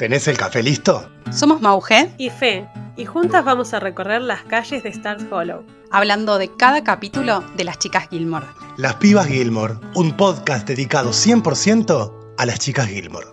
¿Tenés 0.00 0.26
el 0.28 0.38
café 0.38 0.62
listo? 0.62 1.12
Somos 1.30 1.60
Mauge 1.60 2.10
y 2.16 2.30
Fe, 2.30 2.66
y 2.96 3.04
juntas 3.04 3.44
vamos 3.44 3.74
a 3.74 3.80
recorrer 3.80 4.22
las 4.22 4.42
calles 4.44 4.82
de 4.82 4.88
Stars 4.88 5.26
Hollow. 5.30 5.62
Hablando 5.90 6.38
de 6.38 6.50
cada 6.56 6.82
capítulo 6.82 7.44
de 7.58 7.64
las 7.64 7.78
chicas 7.78 8.08
Gilmore. 8.08 8.46
Las 8.78 8.94
Pibas 8.94 9.26
Gilmore, 9.26 9.74
un 9.94 10.16
podcast 10.16 10.66
dedicado 10.66 11.10
100% 11.10 12.34
a 12.38 12.46
las 12.46 12.58
chicas 12.60 12.86
Gilmore. 12.86 13.26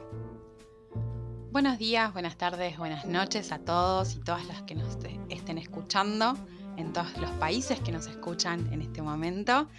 Buenos 1.51 1.79
días, 1.79 2.11
buenas 2.11 2.37
tardes, 2.37 2.77
buenas 2.77 3.05
noches 3.05 3.53
a 3.53 3.59
todos 3.59 4.17
y 4.17 4.19
todas 4.19 4.45
las 4.47 4.63
que 4.63 4.75
nos 4.75 4.97
estén 5.29 5.57
escuchando 5.59 6.37
en 6.75 6.91
todos 6.91 7.17
los 7.17 7.31
países 7.39 7.79
que 7.79 7.93
nos 7.93 8.07
escuchan 8.07 8.67
en 8.73 8.81
este 8.81 9.01
momento. 9.01 9.69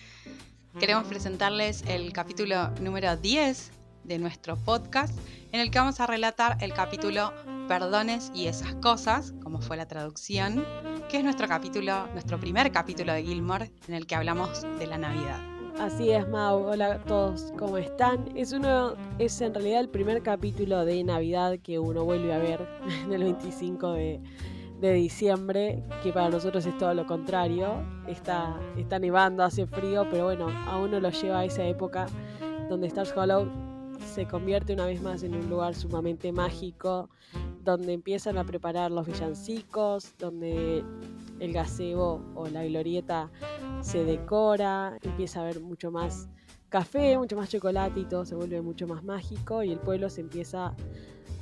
Queremos 0.81 1.05
presentarles 1.05 1.85
el 1.87 2.15
capítulo 2.15 2.71
número 2.81 3.15
10 3.15 3.73
de 4.09 4.19
nuestro 4.19 4.57
podcast, 4.57 5.17
en 5.53 5.61
el 5.61 5.71
que 5.71 5.79
vamos 5.79 6.01
a 6.01 6.07
relatar 6.07 6.57
el 6.63 6.73
capítulo 6.73 7.33
Perdones 7.69 8.33
y 8.35 8.47
esas 8.47 8.75
cosas, 8.77 9.35
como 9.43 9.61
fue 9.61 9.77
la 9.77 9.87
traducción, 9.87 10.65
que 11.11 11.19
es 11.19 11.25
nuestro 11.25 11.47
capítulo, 11.47 12.07
nuestro 12.15 12.41
primer 12.41 12.73
capítulo 12.73 13.13
de 13.13 13.23
Gilmore, 13.23 13.71
en 13.87 13.95
el 13.95 14.07
que 14.07 14.15
hablamos 14.15 14.63
de 14.79 14.87
la 14.87 14.97
Navidad. 14.97 15.39
Así 15.79 16.11
es, 16.11 16.27
Mau. 16.27 16.65
Hola 16.65 16.95
a 16.95 16.99
todos, 17.05 17.53
¿cómo 17.59 17.77
están? 17.77 18.35
Es 18.35 18.53
uno, 18.53 18.95
es 19.19 19.41
en 19.43 19.55
realidad 19.55 19.81
el 19.81 19.91
primer 19.91 20.23
capítulo 20.23 20.85
de 20.85 21.05
Navidad 21.05 21.59
que 21.63 21.79
uno 21.79 22.05
vuelve 22.05 22.33
a 22.33 22.39
ver 22.39 22.67
en 23.05 23.13
el 23.13 23.23
25 23.23 23.93
de, 23.93 24.21
de 24.81 24.93
diciembre, 24.95 25.85
que 26.03 26.13
para 26.13 26.31
nosotros 26.31 26.65
es 26.65 26.77
todo 26.79 26.95
lo 26.95 27.07
contrario. 27.07 27.85
Está, 28.09 28.59
está 28.77 28.99
nevando, 28.99 29.45
hace 29.45 29.67
frío, 29.67 30.07
pero 30.11 30.25
bueno, 30.25 30.49
a 30.67 30.79
uno 30.79 30.99
lo 30.99 31.11
lleva 31.11 31.41
a 31.41 31.45
esa 31.45 31.65
época 31.65 32.07
donde 32.69 32.87
Stars 32.89 33.17
Hollow 33.17 33.68
se 34.09 34.27
convierte 34.27 34.73
una 34.73 34.87
vez 34.87 35.03
más 35.03 35.23
en 35.23 35.35
un 35.35 35.49
lugar 35.49 35.75
sumamente 35.75 36.33
mágico, 36.33 37.09
donde 37.63 37.93
empiezan 37.93 38.39
a 38.39 38.45
preparar 38.45 38.91
los 38.91 39.07
villancicos, 39.07 40.15
donde 40.19 40.83
el 41.39 41.53
gazebo 41.53 42.23
o 42.35 42.49
la 42.49 42.65
glorieta 42.65 43.31
se 43.83 44.05
decora, 44.05 44.99
empieza 45.03 45.41
a 45.41 45.43
haber 45.43 45.61
mucho 45.61 45.91
más 45.91 46.29
café, 46.69 47.17
mucho 47.19 47.37
más 47.37 47.49
chocolate 47.49 48.01
y 48.01 48.05
todo 48.05 48.25
se 48.25 48.35
vuelve 48.35 48.61
mucho 48.61 48.87
más 48.87 49.05
mágico 49.05 49.63
y 49.63 49.73
el 49.73 49.79
pueblo 49.79 50.11
se 50.11 50.23
empieza 50.23 50.75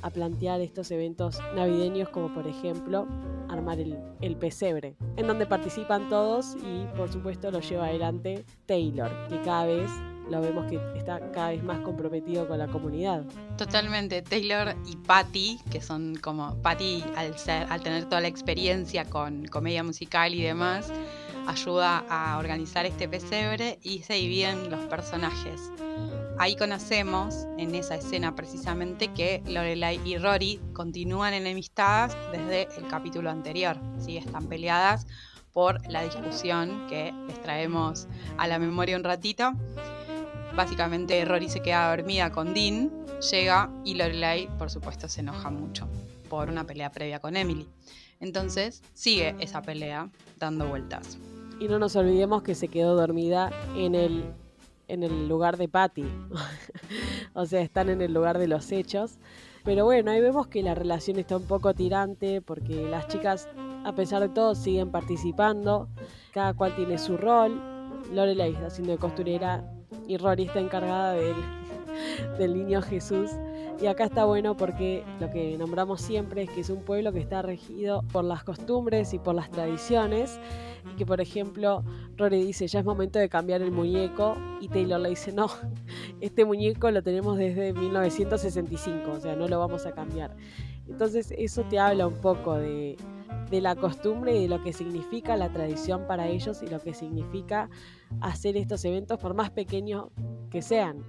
a 0.01 0.09
plantear 0.09 0.61
estos 0.61 0.91
eventos 0.91 1.39
navideños 1.55 2.09
como 2.09 2.33
por 2.33 2.47
ejemplo 2.47 3.07
armar 3.49 3.79
el, 3.79 3.97
el, 4.21 4.35
pesebre, 4.35 4.95
en 5.15 5.27
donde 5.27 5.45
participan 5.45 6.07
todos 6.09 6.55
y 6.55 6.85
por 6.95 7.11
supuesto 7.11 7.49
lo 7.49 7.61
lleva 7.61 7.87
adelante 7.87 8.45
Taylor, 8.65 9.09
que 9.27 9.41
cada 9.41 9.65
vez 9.65 9.89
lo 10.29 10.41
vemos 10.41 10.65
que 10.69 10.79
está 10.95 11.19
cada 11.31 11.49
vez 11.49 11.63
más 11.63 11.79
comprometido 11.79 12.47
con 12.47 12.57
la 12.57 12.67
comunidad. 12.67 13.23
Totalmente. 13.57 14.21
Taylor 14.21 14.75
y 14.85 14.95
Patty, 14.97 15.59
que 15.71 15.81
son 15.81 16.15
como 16.15 16.55
Patty 16.61 17.03
al 17.15 17.33
al 17.69 17.81
tener 17.81 18.05
toda 18.05 18.21
la 18.21 18.27
experiencia 18.27 19.05
con 19.05 19.45
comedia 19.45 19.83
musical 19.83 20.33
y 20.33 20.43
demás, 20.43 20.91
ayuda 21.47 22.03
a 22.09 22.37
organizar 22.37 22.85
este 22.85 23.07
pesebre 23.07 23.79
y 23.81 23.99
se 23.99 24.15
dividen 24.15 24.69
los 24.69 24.85
personajes. 24.85 25.71
Ahí 26.39 26.55
conocemos 26.55 27.47
en 27.57 27.73
esa 27.73 27.95
escena 27.95 28.35
precisamente 28.35 29.07
que 29.07 29.41
Lorelai 29.47 29.99
y 30.05 30.17
Rory 30.17 30.59
continúan 30.73 31.33
enemistadas 31.33 32.15
desde 32.31 32.67
el 32.77 32.87
capítulo 32.87 33.31
anterior. 33.31 33.77
¿sí? 33.97 34.17
Están 34.17 34.45
peleadas 34.47 35.07
por 35.51 35.81
la 35.89 36.03
discusión 36.03 36.85
que 36.87 37.11
les 37.27 37.41
traemos 37.41 38.07
a 38.37 38.47
la 38.47 38.59
memoria 38.59 38.95
un 38.95 39.03
ratito. 39.03 39.53
Básicamente 40.57 41.23
Rory 41.23 41.49
se 41.49 41.59
queda 41.59 41.87
dormida 41.95 42.31
con 42.31 42.55
Dean, 42.55 42.91
llega 43.31 43.69
y 43.85 43.93
Lorelai, 43.93 44.47
por 44.57 44.71
supuesto, 44.71 45.07
se 45.07 45.19
enoja 45.19 45.51
mucho 45.51 45.87
por 46.31 46.49
una 46.49 46.65
pelea 46.65 46.91
previa 46.91 47.19
con 47.19 47.37
Emily. 47.37 47.67
Entonces 48.19 48.81
sigue 48.95 49.35
esa 49.39 49.61
pelea 49.61 50.09
dando 50.39 50.67
vueltas. 50.67 51.19
Y 51.59 51.67
no 51.67 51.77
nos 51.77 51.95
olvidemos 51.95 52.41
que 52.41 52.55
se 52.55 52.69
quedó 52.69 52.95
dormida 52.95 53.51
en 53.75 53.93
el, 53.93 54.33
en 54.87 55.03
el 55.03 55.29
lugar 55.29 55.57
de 55.57 55.69
Patty. 55.69 56.07
o 57.35 57.45
sea, 57.45 57.61
están 57.61 57.89
en 57.89 58.01
el 58.01 58.11
lugar 58.11 58.39
de 58.39 58.47
los 58.47 58.71
hechos. 58.71 59.19
Pero 59.63 59.85
bueno, 59.85 60.09
ahí 60.09 60.21
vemos 60.21 60.47
que 60.47 60.63
la 60.63 60.73
relación 60.73 61.19
está 61.19 61.37
un 61.37 61.45
poco 61.45 61.75
tirante 61.75 62.41
porque 62.41 62.81
las 62.89 63.07
chicas, 63.07 63.47
a 63.85 63.93
pesar 63.93 64.23
de 64.23 64.29
todo, 64.29 64.55
siguen 64.55 64.89
participando. 64.89 65.87
Cada 66.33 66.55
cual 66.55 66.75
tiene 66.75 66.97
su 66.97 67.15
rol. 67.15 67.61
Lorelai 68.11 68.53
está 68.53 68.67
haciendo 68.67 68.97
costurera 68.97 69.76
y 70.07 70.17
Rory 70.17 70.43
está 70.43 70.59
encargada 70.59 71.13
del, 71.13 71.35
del 72.37 72.53
niño 72.53 72.81
Jesús. 72.81 73.31
Y 73.79 73.85
acá 73.85 74.05
está 74.05 74.25
bueno 74.25 74.57
porque 74.57 75.03
lo 75.19 75.29
que 75.29 75.55
nombramos 75.57 76.01
siempre 76.01 76.43
es 76.43 76.49
que 76.49 76.61
es 76.61 76.69
un 76.71 76.81
pueblo 76.81 77.13
que 77.13 77.19
está 77.19 77.43
regido 77.43 78.03
por 78.11 78.23
las 78.23 78.43
costumbres 78.43 79.13
y 79.13 79.19
por 79.19 79.35
las 79.35 79.51
tradiciones. 79.51 80.39
Y 80.91 80.95
que, 80.95 81.05
por 81.05 81.21
ejemplo, 81.21 81.83
Rory 82.15 82.43
dice, 82.43 82.67
ya 82.67 82.79
es 82.79 82.85
momento 82.85 83.19
de 83.19 83.29
cambiar 83.29 83.61
el 83.61 83.71
muñeco. 83.71 84.35
Y 84.61 84.67
Taylor 84.69 84.99
le 84.99 85.09
dice, 85.09 85.31
no, 85.31 85.47
este 86.21 86.43
muñeco 86.43 86.89
lo 86.89 87.03
tenemos 87.03 87.37
desde 87.37 87.73
1965, 87.73 89.11
o 89.11 89.19
sea, 89.19 89.35
no 89.35 89.47
lo 89.47 89.59
vamos 89.59 89.85
a 89.85 89.91
cambiar. 89.91 90.35
Entonces 90.87 91.33
eso 91.37 91.63
te 91.63 91.77
habla 91.77 92.07
un 92.07 92.19
poco 92.19 92.55
de, 92.55 92.97
de 93.49 93.61
la 93.61 93.75
costumbre 93.75 94.35
y 94.35 94.43
de 94.43 94.47
lo 94.47 94.63
que 94.63 94.73
significa 94.73 95.37
la 95.37 95.49
tradición 95.49 96.05
para 96.07 96.27
ellos 96.27 96.61
y 96.63 96.67
lo 96.67 96.81
que 96.81 96.93
significa 96.93 97.69
hacer 98.21 98.57
estos 98.57 98.83
eventos 98.85 99.19
por 99.19 99.33
más 99.33 99.49
pequeños 99.51 100.07
que 100.49 100.61
sean. 100.61 101.03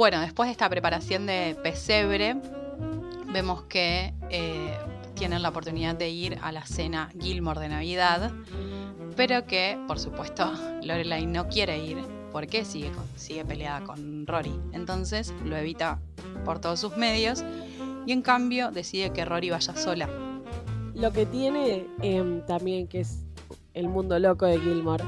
Bueno, 0.00 0.20
después 0.20 0.46
de 0.46 0.52
esta 0.52 0.66
preparación 0.70 1.26
de 1.26 1.54
pesebre, 1.62 2.34
vemos 3.30 3.64
que 3.64 4.14
eh, 4.30 4.74
tienen 5.20 5.42
la 5.42 5.50
oportunidad 5.50 5.94
de 5.96 6.08
ir 6.08 6.38
a 6.40 6.50
la 6.50 6.64
cena 6.64 7.10
Gilmore 7.20 7.60
de 7.60 7.68
Navidad, 7.68 8.32
pero 9.16 9.44
que, 9.44 9.78
por 9.86 9.98
supuesto, 9.98 10.50
Lorelai 10.82 11.26
no 11.26 11.46
quiere 11.46 11.84
ir 11.84 11.98
porque 12.32 12.64
sigue, 12.64 12.90
sigue 13.16 13.44
peleada 13.44 13.84
con 13.84 14.26
Rory. 14.26 14.58
Entonces 14.72 15.34
lo 15.44 15.58
evita 15.58 15.98
por 16.46 16.58
todos 16.58 16.80
sus 16.80 16.96
medios 16.96 17.44
y 18.06 18.12
en 18.12 18.22
cambio 18.22 18.70
decide 18.70 19.12
que 19.12 19.26
Rory 19.26 19.50
vaya 19.50 19.76
sola. 19.76 20.08
Lo 20.94 21.12
que 21.12 21.26
tiene 21.26 21.86
em, 22.00 22.40
también, 22.46 22.88
que 22.88 23.00
es 23.00 23.18
el 23.74 23.88
mundo 23.88 24.18
loco 24.18 24.46
de 24.46 24.58
Gilmore, 24.58 25.04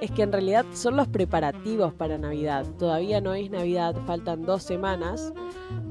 es 0.00 0.12
que 0.12 0.22
en 0.22 0.30
realidad 0.30 0.64
son 0.74 0.94
los 0.94 1.08
preparativos 1.08 1.92
para 1.92 2.18
Navidad. 2.18 2.66
Todavía 2.78 3.20
no 3.20 3.34
es 3.34 3.50
Navidad, 3.50 3.96
faltan 4.06 4.46
dos 4.46 4.62
semanas, 4.62 5.32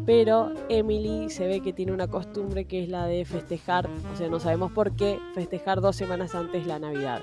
pero 0.10 0.52
Emily 0.70 1.30
se 1.30 1.46
ve 1.46 1.62
que 1.62 1.72
tiene 1.72 1.92
una 1.92 2.08
costumbre 2.08 2.66
que 2.66 2.82
es 2.82 2.90
la 2.90 3.06
de 3.06 3.26
festejar, 3.26 3.88
o 4.12 4.18
sea, 4.18 4.28
no 4.28 4.40
sabemos 4.40 4.72
por 4.72 4.96
qué, 4.96 5.20
festejar 5.36 5.82
dos 5.82 5.96
semanas 5.96 6.34
antes 6.34 6.66
la 6.66 6.80
Navidad. 6.80 7.22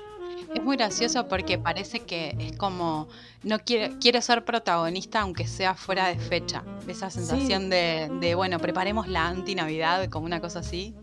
Es 0.55 0.63
muy 0.63 0.77
gracioso 0.77 1.27
porque 1.27 1.57
parece 1.57 1.99
que 1.99 2.33
es 2.39 2.55
como 2.55 3.09
no 3.43 3.59
quiere, 3.59 3.97
quiere 3.99 4.21
ser 4.21 4.45
protagonista 4.45 5.19
aunque 5.19 5.47
sea 5.47 5.73
fuera 5.73 6.07
de 6.07 6.17
fecha. 6.17 6.63
Esa 6.87 7.09
sensación 7.09 7.69
de, 7.69 8.09
de, 8.21 8.35
bueno, 8.35 8.57
preparemos 8.57 9.09
la 9.09 9.27
anti-Navidad 9.27 10.07
como 10.09 10.25
una 10.25 10.39
cosa 10.39 10.59
así. 10.59 10.95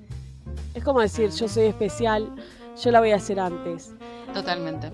Es 0.72 0.82
como 0.82 1.00
decir, 1.00 1.28
yo 1.32 1.48
soy 1.48 1.66
especial, 1.66 2.34
yo 2.82 2.92
la 2.92 3.00
voy 3.00 3.10
a 3.10 3.16
hacer 3.16 3.38
antes. 3.38 3.92
Totalmente. 4.32 4.90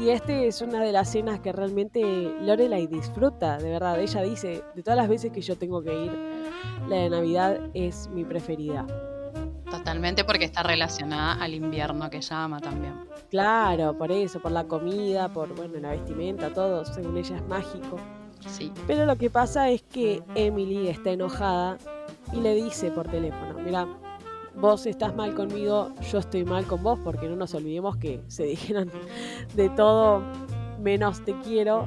Y 0.00 0.08
este 0.08 0.48
es 0.48 0.60
una 0.62 0.82
de 0.82 0.90
las 0.90 1.10
cenas 1.10 1.40
que 1.40 1.52
realmente 1.52 2.00
Lorelai 2.40 2.86
disfruta, 2.86 3.58
de 3.58 3.70
verdad. 3.70 4.00
Ella 4.00 4.22
dice, 4.22 4.62
de 4.74 4.82
todas 4.82 4.96
las 4.96 5.08
veces 5.08 5.30
que 5.32 5.40
yo 5.40 5.56
tengo 5.56 5.82
que 5.82 6.06
ir, 6.06 6.12
la 6.88 6.96
de 6.96 7.10
Navidad 7.10 7.60
es 7.74 8.08
mi 8.08 8.24
preferida. 8.24 8.86
Totalmente 9.70 10.24
porque 10.24 10.44
está 10.44 10.62
relacionada 10.62 11.34
al 11.34 11.54
invierno 11.54 12.10
que 12.10 12.18
ella 12.18 12.44
ama 12.44 12.60
también. 12.60 12.94
Claro, 13.30 13.96
por 13.96 14.12
eso, 14.12 14.40
por 14.40 14.52
la 14.52 14.64
comida, 14.64 15.32
por 15.32 15.54
bueno, 15.54 15.78
la 15.78 15.90
vestimenta, 15.90 16.52
todo, 16.52 16.84
según 16.84 17.16
ella 17.16 17.36
es 17.36 17.46
mágico. 17.46 17.96
Sí. 18.46 18.72
Pero 18.86 19.06
lo 19.06 19.16
que 19.16 19.30
pasa 19.30 19.70
es 19.70 19.82
que 19.82 20.22
Emily 20.34 20.88
está 20.88 21.10
enojada 21.10 21.78
y 22.32 22.40
le 22.40 22.54
dice 22.54 22.90
por 22.90 23.08
teléfono, 23.08 23.54
mira, 23.60 23.86
vos 24.56 24.86
estás 24.86 25.14
mal 25.14 25.34
conmigo, 25.34 25.92
yo 26.10 26.18
estoy 26.18 26.44
mal 26.44 26.66
con 26.66 26.82
vos, 26.82 26.98
porque 27.02 27.28
no 27.28 27.36
nos 27.36 27.54
olvidemos 27.54 27.96
que 27.96 28.22
se 28.28 28.44
dijeron 28.44 28.90
de 29.54 29.68
todo 29.70 30.22
menos 30.80 31.24
te 31.24 31.38
quiero. 31.40 31.86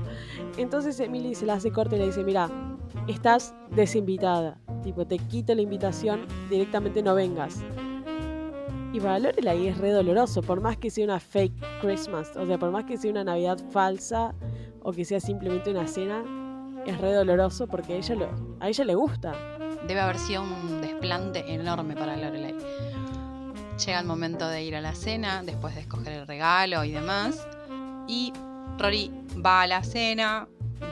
Entonces 0.57 0.99
Emily 0.99 1.35
se 1.35 1.45
la 1.45 1.55
hace 1.55 1.71
corte 1.71 1.95
y 1.95 1.99
le 1.99 2.05
dice, 2.07 2.23
mira, 2.23 2.49
estás 3.07 3.53
desinvitada, 3.71 4.59
tipo, 4.83 5.05
te 5.05 5.17
quito 5.19 5.53
la 5.53 5.61
invitación, 5.61 6.25
directamente 6.49 7.03
no 7.03 7.15
vengas. 7.15 7.63
Y 8.93 8.99
para 9.01 9.19
Lorelai 9.19 9.67
es 9.67 9.77
re 9.77 9.91
doloroso, 9.91 10.41
por 10.41 10.61
más 10.61 10.77
que 10.77 10.89
sea 10.89 11.03
una 11.03 11.19
fake 11.19 11.81
Christmas, 11.81 12.31
o 12.37 12.45
sea, 12.45 12.57
por 12.57 12.71
más 12.71 12.85
que 12.85 12.97
sea 12.97 13.11
una 13.11 13.25
Navidad 13.25 13.59
falsa 13.71 14.33
o 14.81 14.93
que 14.93 15.03
sea 15.03 15.19
simplemente 15.19 15.71
una 15.71 15.85
cena, 15.85 16.23
es 16.85 16.97
re 17.01 17.11
doloroso 17.11 17.67
porque 17.67 17.93
a 17.93 17.97
ella, 17.97 18.15
lo, 18.15 18.29
a 18.59 18.69
ella 18.69 18.85
le 18.85 18.95
gusta. 18.95 19.33
debe 19.87 19.99
haber 19.99 20.17
sido 20.17 20.43
un 20.43 20.81
desplante 20.81 21.43
enorme 21.53 21.95
para 21.95 22.15
Lorelai. 22.15 22.44
Llega 23.85 23.99
el 23.99 24.05
momento 24.05 24.47
de 24.47 24.63
ir 24.63 24.75
a 24.75 24.81
la 24.81 24.95
cena, 24.95 25.43
después 25.43 25.75
de 25.75 25.81
escoger 25.81 26.13
el 26.13 26.27
regalo 26.27 26.83
y 26.83 26.91
demás. 26.91 27.45
Y 28.07 28.31
Rory 28.77 29.11
va 29.45 29.63
a 29.63 29.67
la 29.67 29.83
cena, 29.83 30.47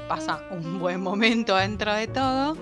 pasa 0.08 0.42
un 0.52 0.80
buen 0.80 1.02
momento 1.02 1.56
dentro 1.56 1.94
de 1.94 2.08
todo. 2.08 2.58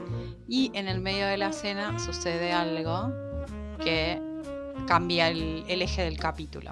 Y 0.48 0.72
en 0.74 0.88
el 0.88 1.00
medio 1.00 1.28
de 1.28 1.38
la 1.38 1.54
cena 1.54 1.98
sucede 1.98 2.52
algo 2.52 3.12
que 3.84 4.22
cambia 4.88 5.30
el, 5.30 5.64
eje 5.68 6.04
del 6.04 6.18
capítulo. 6.18 6.72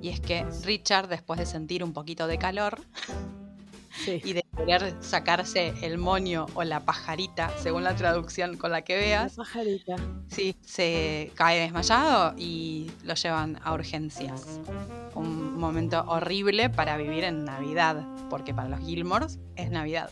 Y 0.00 0.08
es 0.08 0.20
que 0.20 0.44
Richard, 0.64 1.08
después 1.08 1.38
de 1.38 1.46
sentir 1.46 1.84
un 1.84 1.92
poquito 1.92 2.26
de 2.26 2.38
calor, 2.38 2.80
y 4.06 4.32
de 4.32 4.44
querer 4.56 4.94
sacarse 5.00 5.74
el 5.82 5.98
moño 5.98 6.46
o 6.54 6.64
la 6.64 6.80
pajarita, 6.80 7.50
según 7.58 7.84
la 7.84 7.94
traducción 7.94 8.56
con 8.56 8.70
la 8.70 8.82
que 8.82 8.96
veas. 8.96 9.36
La 9.36 9.44
pajarita. 9.44 9.96
Sí, 10.28 10.56
se 10.62 11.30
cae 11.34 11.60
desmayado 11.60 12.34
y 12.36 12.90
lo 13.04 13.14
llevan 13.14 13.58
a 13.62 13.72
urgencias. 13.72 14.60
Un 15.14 15.58
momento 15.58 16.04
horrible 16.06 16.70
para 16.70 16.96
vivir 16.96 17.24
en 17.24 17.44
Navidad, 17.44 18.06
porque 18.30 18.54
para 18.54 18.68
los 18.68 18.80
Gilmores 18.80 19.38
es 19.56 19.70
Navidad. 19.70 20.10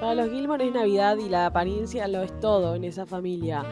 Para 0.00 0.14
los 0.14 0.30
Gilmore 0.30 0.66
es 0.66 0.72
Navidad 0.72 1.18
y 1.18 1.28
la 1.28 1.46
apariencia 1.46 2.08
lo 2.08 2.22
es 2.22 2.38
todo 2.40 2.74
en 2.74 2.84
esa 2.84 3.06
familia. 3.06 3.64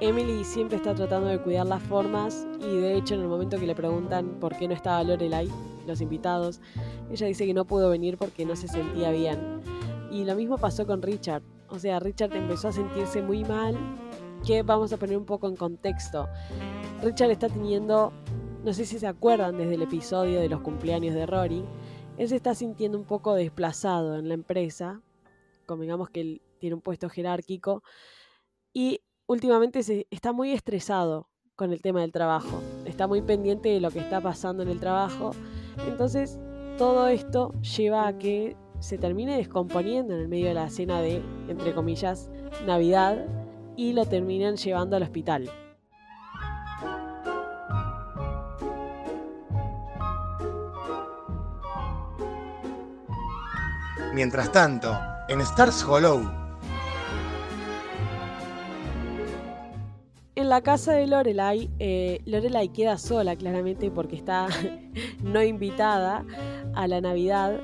Emily 0.00 0.44
siempre 0.44 0.76
está 0.76 0.94
tratando 0.94 1.28
de 1.28 1.40
cuidar 1.40 1.66
las 1.66 1.82
formas 1.82 2.46
y 2.60 2.76
de 2.76 2.96
hecho 2.96 3.14
en 3.14 3.20
el 3.20 3.28
momento 3.28 3.58
que 3.58 3.66
le 3.66 3.74
preguntan 3.74 4.38
por 4.38 4.56
qué 4.56 4.68
no 4.68 4.74
estaba 4.74 5.02
Lorelai, 5.02 5.50
los 5.86 6.00
invitados, 6.00 6.60
ella 7.10 7.26
dice 7.26 7.46
que 7.46 7.54
no 7.54 7.64
pudo 7.64 7.90
venir 7.90 8.18
porque 8.18 8.44
no 8.44 8.56
se 8.56 8.68
sentía 8.68 9.10
bien. 9.10 9.60
Y 10.10 10.24
lo 10.24 10.34
mismo 10.34 10.58
pasó 10.58 10.86
con 10.86 11.02
Richard. 11.02 11.42
O 11.68 11.78
sea, 11.78 12.00
Richard 12.00 12.34
empezó 12.34 12.68
a 12.68 12.72
sentirse 12.72 13.22
muy 13.22 13.44
mal, 13.44 13.76
que 14.46 14.62
vamos 14.62 14.92
a 14.92 14.96
poner 14.96 15.16
un 15.16 15.24
poco 15.24 15.48
en 15.48 15.56
contexto. 15.56 16.28
Richard 17.02 17.30
está 17.30 17.48
teniendo, 17.48 18.12
no 18.64 18.72
sé 18.72 18.84
si 18.84 18.98
se 18.98 19.06
acuerdan 19.06 19.58
desde 19.58 19.74
el 19.74 19.82
episodio 19.82 20.40
de 20.40 20.48
los 20.48 20.60
cumpleaños 20.60 21.14
de 21.14 21.26
Rory, 21.26 21.64
él 22.16 22.28
se 22.28 22.36
está 22.36 22.54
sintiendo 22.54 22.98
un 22.98 23.04
poco 23.04 23.34
desplazado 23.34 24.18
en 24.18 24.28
la 24.28 24.34
empresa, 24.34 25.00
como 25.66 25.82
digamos 25.82 26.10
que 26.10 26.20
él 26.20 26.42
tiene 26.58 26.74
un 26.74 26.80
puesto 26.80 27.08
jerárquico, 27.08 27.82
y 28.72 29.00
últimamente 29.26 29.82
se, 29.82 30.06
está 30.10 30.32
muy 30.32 30.52
estresado 30.52 31.28
con 31.54 31.72
el 31.72 31.80
tema 31.80 32.00
del 32.00 32.12
trabajo, 32.12 32.60
está 32.86 33.06
muy 33.06 33.22
pendiente 33.22 33.68
de 33.68 33.80
lo 33.80 33.90
que 33.90 34.00
está 34.00 34.20
pasando 34.20 34.62
en 34.62 34.68
el 34.68 34.80
trabajo, 34.80 35.32
entonces 35.86 36.38
todo 36.78 37.08
esto 37.08 37.52
lleva 37.60 38.06
a 38.06 38.16
que 38.16 38.56
se 38.78 38.96
termine 38.96 39.36
descomponiendo 39.36 40.14
en 40.14 40.20
el 40.20 40.28
medio 40.28 40.46
de 40.46 40.54
la 40.54 40.70
cena 40.70 41.00
de, 41.00 41.20
entre 41.48 41.74
comillas, 41.74 42.30
Navidad 42.64 43.26
y 43.76 43.92
lo 43.92 44.06
terminan 44.06 44.56
llevando 44.56 44.96
al 44.96 45.02
hospital. 45.02 45.50
Mientras 54.14 54.50
tanto, 54.52 54.96
en 55.28 55.40
Stars 55.40 55.84
Hollow, 55.84 56.22
en 60.38 60.48
la 60.48 60.60
casa 60.62 60.92
de 60.92 61.06
Lorelai, 61.08 61.68
eh, 61.80 62.20
Lorelai 62.24 62.68
queda 62.68 62.96
sola 62.96 63.34
claramente 63.34 63.90
porque 63.90 64.14
está 64.14 64.46
no 65.22 65.42
invitada 65.42 66.24
a 66.78 66.86
la 66.86 67.00
Navidad. 67.00 67.60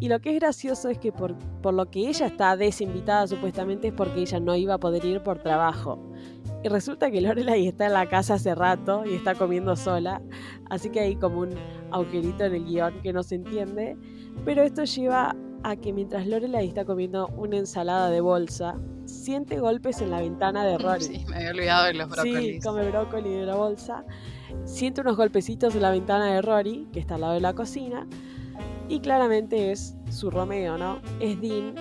Y 0.00 0.08
lo 0.08 0.20
que 0.20 0.30
es 0.30 0.40
gracioso 0.40 0.88
es 0.88 0.98
que 0.98 1.12
por, 1.12 1.36
por, 1.62 1.74
lo 1.74 1.90
que 1.90 2.08
ella 2.08 2.26
está 2.26 2.56
desinvitada 2.56 3.26
supuestamente 3.26 3.88
es 3.88 3.94
porque 3.94 4.22
ella 4.22 4.40
no 4.40 4.56
iba 4.56 4.74
a 4.74 4.78
poder 4.78 5.04
ir 5.04 5.22
por 5.22 5.38
trabajo. 5.38 5.98
Y 6.64 6.68
resulta 6.68 7.10
que 7.10 7.20
Lorelai 7.20 7.68
está 7.68 7.86
en 7.86 7.92
la 7.92 8.08
casa 8.08 8.34
hace 8.34 8.54
rato 8.54 9.04
y 9.06 9.14
está 9.14 9.34
comiendo 9.34 9.76
sola. 9.76 10.22
Así 10.70 10.88
que 10.88 11.00
hay 11.00 11.16
como 11.16 11.40
un 11.40 11.50
agujerito 11.90 12.44
en 12.44 12.54
el 12.54 12.64
guion 12.64 13.02
que 13.02 13.12
no 13.12 13.22
se 13.22 13.36
entiende. 13.36 13.96
Pero 14.44 14.62
esto 14.62 14.84
lleva 14.84 15.36
a 15.62 15.76
que 15.76 15.92
mientras 15.92 16.26
Lorelai 16.26 16.66
está 16.66 16.84
comiendo 16.84 17.28
una 17.36 17.58
ensalada 17.58 18.08
de 18.08 18.20
bolsa, 18.22 18.76
siente 19.04 19.60
golpes 19.60 20.00
en 20.00 20.10
la 20.10 20.20
ventana 20.20 20.64
de 20.64 20.78
Rory. 20.78 21.04
Sí, 21.04 21.24
me 21.28 21.36
había 21.36 21.50
olvidado 21.50 21.84
de 21.84 21.94
los 21.94 22.08
brócolis. 22.08 22.54
Sí, 22.54 22.60
come 22.60 22.88
brócoli 22.88 23.30
de 23.30 23.46
la 23.46 23.56
bolsa. 23.56 24.04
Siente 24.64 25.02
unos 25.02 25.16
golpecitos 25.16 25.74
en 25.74 25.82
la 25.82 25.90
ventana 25.90 26.32
de 26.32 26.42
Rory, 26.42 26.88
que 26.92 27.00
está 27.00 27.16
al 27.16 27.22
lado 27.22 27.34
de 27.34 27.40
la 27.40 27.52
cocina, 27.52 28.06
y 28.88 29.00
claramente 29.00 29.72
es 29.72 29.96
su 30.10 30.30
Romeo, 30.30 30.76
¿no? 30.78 30.98
Es 31.20 31.40
Dean, 31.40 31.74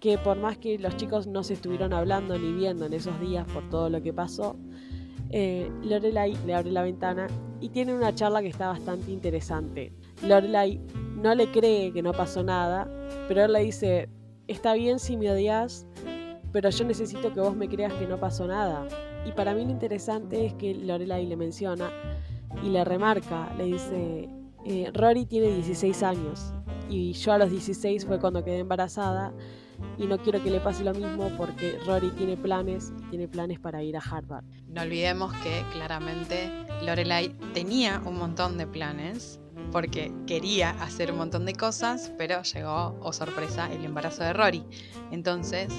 que 0.00 0.18
por 0.18 0.38
más 0.38 0.58
que 0.58 0.78
los 0.78 0.96
chicos 0.96 1.26
no 1.26 1.42
se 1.42 1.54
estuvieron 1.54 1.92
hablando 1.92 2.38
ni 2.38 2.52
viendo 2.52 2.86
en 2.86 2.92
esos 2.92 3.18
días 3.20 3.46
por 3.52 3.68
todo 3.68 3.90
lo 3.90 4.02
que 4.02 4.12
pasó, 4.12 4.56
eh, 5.30 5.70
Lorelai 5.82 6.36
le 6.46 6.54
abre 6.54 6.70
la 6.70 6.82
ventana 6.82 7.26
y 7.60 7.70
tiene 7.70 7.94
una 7.94 8.14
charla 8.14 8.42
que 8.42 8.48
está 8.48 8.68
bastante 8.68 9.10
interesante. 9.10 9.92
Lorelai 10.22 10.80
no 11.16 11.34
le 11.34 11.50
cree 11.50 11.92
que 11.92 12.02
no 12.02 12.12
pasó 12.12 12.42
nada, 12.42 12.88
pero 13.26 13.44
él 13.44 13.52
le 13.52 13.60
dice, 13.64 14.08
está 14.46 14.74
bien 14.74 14.98
si 14.98 15.16
me 15.16 15.30
odias, 15.30 15.86
pero 16.52 16.70
yo 16.70 16.84
necesito 16.84 17.32
que 17.32 17.40
vos 17.40 17.56
me 17.56 17.68
creas 17.68 17.92
que 17.94 18.06
no 18.06 18.18
pasó 18.18 18.46
nada. 18.46 18.86
Y 19.26 19.32
para 19.32 19.54
mí 19.54 19.64
lo 19.64 19.70
interesante 19.70 20.46
es 20.46 20.54
que 20.54 20.74
Lorelai 20.74 21.26
le 21.26 21.36
menciona 21.36 21.90
y 22.62 22.68
le 22.68 22.84
remarca, 22.84 23.52
le 23.58 23.64
dice, 23.64 24.28
eh, 24.68 24.90
Rory 24.92 25.26
tiene 25.26 25.46
16 25.46 26.02
años 26.02 26.52
y 26.88 27.12
yo 27.12 27.32
a 27.32 27.38
los 27.38 27.50
16 27.50 28.04
fue 28.04 28.18
cuando 28.18 28.42
quedé 28.44 28.58
embarazada 28.58 29.32
y 29.96 30.06
no 30.06 30.18
quiero 30.18 30.42
que 30.42 30.50
le 30.50 30.58
pase 30.58 30.82
lo 30.82 30.92
mismo 30.92 31.30
porque 31.36 31.78
Rory 31.86 32.10
tiene 32.10 32.36
planes, 32.36 32.92
tiene 33.10 33.28
planes 33.28 33.60
para 33.60 33.82
ir 33.84 33.96
a 33.96 34.00
Harvard. 34.00 34.44
No 34.68 34.82
olvidemos 34.82 35.32
que 35.34 35.62
claramente 35.72 36.50
Lorelai 36.82 37.28
tenía 37.54 38.02
un 38.04 38.18
montón 38.18 38.58
de 38.58 38.66
planes 38.66 39.40
porque 39.70 40.12
quería 40.26 40.70
hacer 40.82 41.12
un 41.12 41.18
montón 41.18 41.46
de 41.46 41.52
cosas, 41.52 42.12
pero 42.18 42.42
llegó, 42.42 42.98
oh 43.00 43.12
sorpresa, 43.12 43.72
el 43.72 43.84
embarazo 43.84 44.24
de 44.24 44.32
Rory. 44.32 44.64
Entonces, 45.12 45.72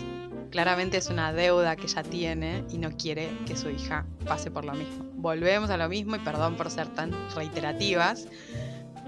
claramente 0.49 0.97
es 0.97 1.09
una 1.09 1.33
deuda 1.33 1.75
que 1.75 1.87
ella 1.87 2.03
tiene 2.03 2.63
y 2.71 2.77
no 2.77 2.91
quiere 2.91 3.29
que 3.45 3.57
su 3.57 3.69
hija 3.69 4.05
pase 4.25 4.49
por 4.49 4.63
lo 4.63 4.73
mismo. 4.73 5.05
Volvemos 5.15 5.69
a 5.69 5.77
lo 5.77 5.89
mismo 5.89 6.15
y 6.15 6.19
perdón 6.19 6.55
por 6.55 6.69
ser 6.69 6.87
tan 6.87 7.11
reiterativas. 7.35 8.27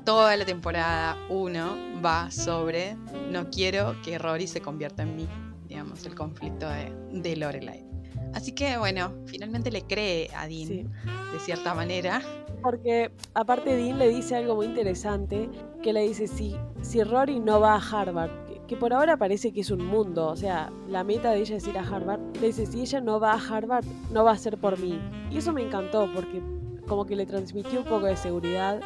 Toda 0.05 0.35
la 0.37 0.45
temporada 0.45 1.17
1 1.29 2.01
va 2.03 2.31
sobre 2.31 2.95
no 3.31 3.49
quiero 3.49 3.95
que 4.03 4.17
Rory 4.17 4.47
se 4.47 4.61
convierta 4.61 5.03
en 5.03 5.15
mí, 5.15 5.27
digamos, 5.67 6.05
el 6.05 6.15
conflicto 6.15 6.67
de, 6.69 6.91
de 7.11 7.35
Lorelai. 7.35 7.85
Así 8.33 8.51
que 8.51 8.77
bueno, 8.77 9.13
finalmente 9.25 9.71
le 9.71 9.83
cree 9.83 10.29
a 10.35 10.47
Dean 10.47 10.91
de 11.33 11.39
cierta 11.39 11.73
manera 11.73 12.21
porque 12.61 13.11
aparte 13.33 13.75
Dean 13.75 13.97
le 13.97 14.09
dice 14.09 14.35
algo 14.35 14.55
muy 14.55 14.65
interesante, 14.65 15.49
que 15.81 15.93
le 15.93 16.01
dice, 16.01 16.27
si, 16.27 16.55
si 16.81 17.03
Rory 17.03 17.39
no 17.39 17.59
va 17.59 17.75
a 17.75 17.77
Harvard, 17.77 18.31
que, 18.67 18.75
por 18.75 18.93
ahora 18.93 19.17
parece 19.17 19.51
que 19.51 19.61
es 19.61 19.71
un 19.71 19.85
mundo, 19.85 20.27
o 20.27 20.35
sea, 20.35 20.71
la 20.87 21.03
meta 21.03 21.31
de 21.31 21.39
ella 21.39 21.55
es 21.55 21.67
ir 21.67 21.77
a 21.77 21.87
Harvard, 21.87 22.19
le 22.39 22.47
dice, 22.47 22.65
si 22.65 22.81
ella 22.81 23.01
no 23.01 23.19
va 23.19 23.33
a 23.33 23.39
Harvard, 23.39 23.85
no 24.11 24.23
va 24.23 24.31
a 24.31 24.37
ser 24.37 24.57
por 24.57 24.77
mí. 24.77 24.99
Y 25.31 25.37
eso 25.37 25.53
me 25.53 25.63
encantó, 25.63 26.09
porque 26.13 26.41
como 26.87 27.05
que 27.05 27.15
le 27.15 27.25
transmitió 27.25 27.79
un 27.79 27.85
poco 27.85 28.05
de 28.05 28.17
seguridad 28.17 28.81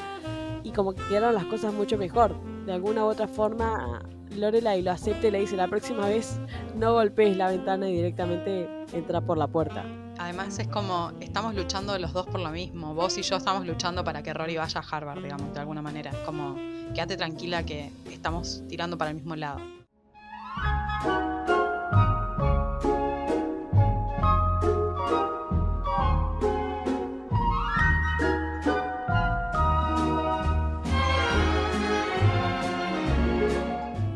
y 0.63 0.71
como 0.71 0.93
que 0.93 1.03
quedaron 1.03 1.35
las 1.35 1.45
cosas 1.45 1.73
mucho 1.73 1.97
mejor. 1.97 2.35
De 2.65 2.73
alguna 2.73 3.05
u 3.05 3.07
otra 3.07 3.27
forma, 3.27 4.01
Lorelai 4.35 4.81
lo 4.81 4.91
acepta 4.91 5.27
y 5.27 5.31
le 5.31 5.39
dice, 5.39 5.55
la 5.55 5.67
próxima 5.67 6.07
vez 6.07 6.39
no 6.75 6.93
golpees 6.93 7.37
la 7.37 7.49
ventana 7.49 7.89
y 7.89 7.95
directamente 7.95 8.67
entra 8.93 9.21
por 9.21 9.37
la 9.37 9.47
puerta. 9.47 9.85
Además 10.19 10.57
es 10.59 10.67
como, 10.67 11.11
estamos 11.19 11.55
luchando 11.55 11.97
los 11.97 12.13
dos 12.13 12.27
por 12.27 12.39
lo 12.39 12.49
mismo. 12.51 12.93
Vos 12.93 13.17
y 13.17 13.23
yo 13.23 13.37
estamos 13.37 13.65
luchando 13.65 14.03
para 14.03 14.21
que 14.23 14.33
Rory 14.33 14.57
vaya 14.57 14.79
a 14.79 14.95
Harvard, 14.95 15.21
digamos, 15.21 15.53
de 15.53 15.59
alguna 15.59 15.81
manera. 15.81 16.11
Es 16.11 16.17
como, 16.19 16.55
quédate 16.93 17.17
tranquila 17.17 17.63
que 17.63 17.91
estamos 18.11 18.63
tirando 18.67 18.97
para 18.97 19.11
el 19.11 19.17
mismo 19.17 19.35
lado. 19.35 19.59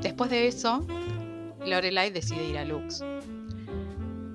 Después 0.07 0.29
de 0.29 0.47
eso, 0.47 0.87
Lorelai 1.65 2.11
decide 2.11 2.45
ir 2.45 2.57
a 2.57 2.63
Lux 2.63 3.03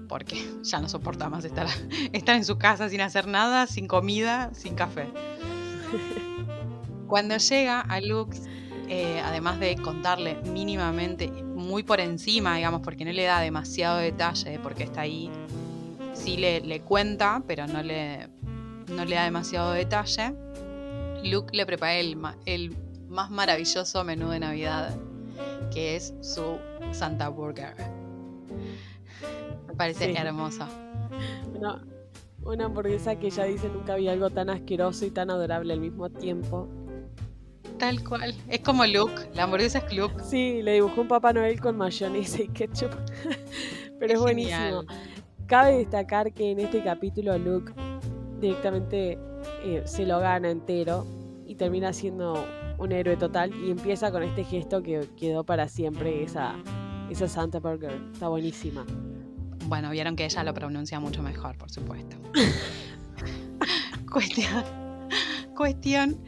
porque 0.07 0.37
ya 0.63 0.79
no 0.79 0.91
soporta 0.91 1.31
más 1.31 1.47
estar, 1.47 1.67
estar 2.13 2.37
en 2.37 2.45
su 2.45 2.59
casa 2.59 2.91
sin 2.91 3.01
hacer 3.01 3.27
nada, 3.27 3.67
sin 3.67 3.89
comida, 3.89 4.51
sin 4.53 4.75
café. 4.75 5.09
Cuando 7.07 7.39
llega 7.39 7.81
a 7.81 8.01
Lux, 8.03 8.43
eh, 8.91 9.23
además 9.25 9.59
de 9.61 9.77
contarle 9.77 10.35
mínimamente, 10.45 11.29
muy 11.29 11.83
por 11.83 12.01
encima, 12.01 12.57
digamos, 12.57 12.83
porque 12.83 13.07
no 13.07 13.13
le 13.13 13.23
da 13.23 13.41
demasiado 13.41 13.97
detalle 13.97 14.51
de 14.51 14.59
por 14.59 14.75
qué 14.75 14.83
está 14.83 15.01
ahí, 15.01 15.31
sí 16.13 16.37
le, 16.37 16.61
le 16.61 16.83
cuenta, 16.83 17.43
pero 17.47 17.67
no 17.67 17.83
le, 17.83 18.29
no 18.89 19.07
le 19.07 19.15
da 19.15 19.25
demasiado 19.25 19.73
detalle. 19.73 20.35
Luke 21.25 21.57
le 21.57 21.65
prepara 21.65 21.95
el, 21.95 22.19
el 22.45 22.77
más 23.09 23.31
maravilloso 23.31 24.05
menú 24.05 24.29
de 24.29 24.41
Navidad, 24.41 24.95
que 25.73 25.97
es 25.97 26.15
su 26.21 26.59
Santa 26.93 27.29
Burger. 27.29 27.75
Me 29.69 29.75
parece 29.75 30.13
hermoso. 30.13 30.67
Una, 31.57 31.83
una 32.45 32.65
hamburguesa 32.67 33.17
que 33.19 33.29
ella 33.29 33.45
dice 33.45 33.69
nunca 33.69 33.95
había 33.95 34.13
algo 34.13 34.31
tan 34.31 34.51
asqueroso 34.51 35.07
y 35.07 35.11
tan 35.11 35.31
adorable 35.31 35.73
al 35.73 35.81
mismo 35.81 36.11
tiempo. 36.11 36.69
Tal 37.79 38.05
cual. 38.05 38.35
Es 38.49 38.61
como 38.61 38.85
Luke. 38.87 39.31
La 39.35 39.45
hamburguesa 39.45 39.79
es 39.79 39.93
Luke. 39.97 40.23
Sí, 40.23 40.63
le 40.63 40.75
dibujó 40.75 41.01
un 41.01 41.09
Papá 41.09 41.33
Noel 41.33 41.61
con 41.61 41.77
mayonesa 41.77 42.43
y 42.43 42.49
ketchup. 42.49 42.91
Pero 43.99 44.13
es, 44.13 44.13
Es 44.13 44.21
buenísimo. 44.21 44.57
genial. 44.83 44.87
Cabe 45.47 45.79
destacar 45.79 46.33
que 46.33 46.51
en 46.53 46.61
este 46.61 46.83
capítulo 46.83 47.37
Luke 47.39 47.73
directamente 48.41 49.19
eh, 49.65 49.83
se 49.85 50.07
lo 50.07 50.19
gana 50.21 50.51
entero 50.51 51.07
y 51.47 51.55
termina 51.57 51.93
siendo 51.93 52.45
un 52.83 52.93
héroe 52.93 53.17
total 53.17 53.55
y 53.55 53.71
empieza 53.71 54.11
con 54.11 54.23
este 54.23 54.45
gesto 54.45 54.83
que 54.83 55.09
quedó 55.17 55.45
para 55.45 55.69
siempre, 55.69 56.23
esa, 56.23 56.57
esa 57.11 57.29
Santa 57.29 57.61
Burger. 57.61 57.93
Está 58.13 58.29
buenísima. 58.29 58.85
Bueno, 59.67 59.91
vieron 59.91 60.17
que 60.17 60.25
ella 60.25 60.43
lo 60.43 60.53
pronuncia 60.53 60.99
mucho 60.99 61.23
mejor, 61.23 61.57
por 61.57 61.71
supuesto. 61.71 62.17
cuestión. 64.13 64.65
Cuestión. 65.57 66.19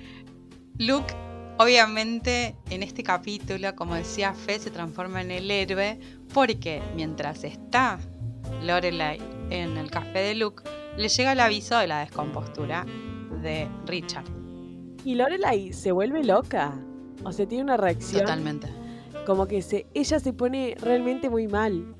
Luke, 0.78 1.12
obviamente, 1.58 2.56
en 2.70 2.82
este 2.82 3.02
capítulo, 3.02 3.74
como 3.74 3.96
decía 3.96 4.32
Fe, 4.32 4.58
se 4.60 4.70
transforma 4.70 5.20
en 5.22 5.32
el 5.32 5.50
héroe 5.50 5.98
porque 6.32 6.82
mientras 6.94 7.42
está 7.44 7.98
Lorelai 8.62 9.20
en 9.50 9.76
el 9.76 9.90
café 9.90 10.20
de 10.20 10.34
Luke, 10.36 10.62
le 10.96 11.08
llega 11.08 11.32
el 11.32 11.40
aviso 11.40 11.76
de 11.78 11.88
la 11.88 12.00
descompostura 12.00 12.86
de 13.42 13.68
Richard. 13.86 14.33
Y 15.04 15.14
Lorelai 15.14 15.72
se 15.72 15.92
vuelve 15.92 16.24
loca. 16.24 16.72
O 17.24 17.32
sea, 17.32 17.46
tiene 17.46 17.64
una 17.64 17.76
reacción 17.76 18.22
Totalmente. 18.22 18.68
como 19.26 19.46
que 19.46 19.62
se, 19.62 19.86
ella 19.94 20.18
se 20.18 20.32
pone 20.32 20.76
realmente 20.80 21.30
muy 21.30 21.46
mal. 21.46 21.94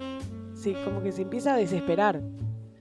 Sí, 0.54 0.75
como 0.84 1.02
que 1.02 1.12
se 1.12 1.23
empieza 1.23 1.54
a 1.54 1.56
desesperar. 1.56 2.23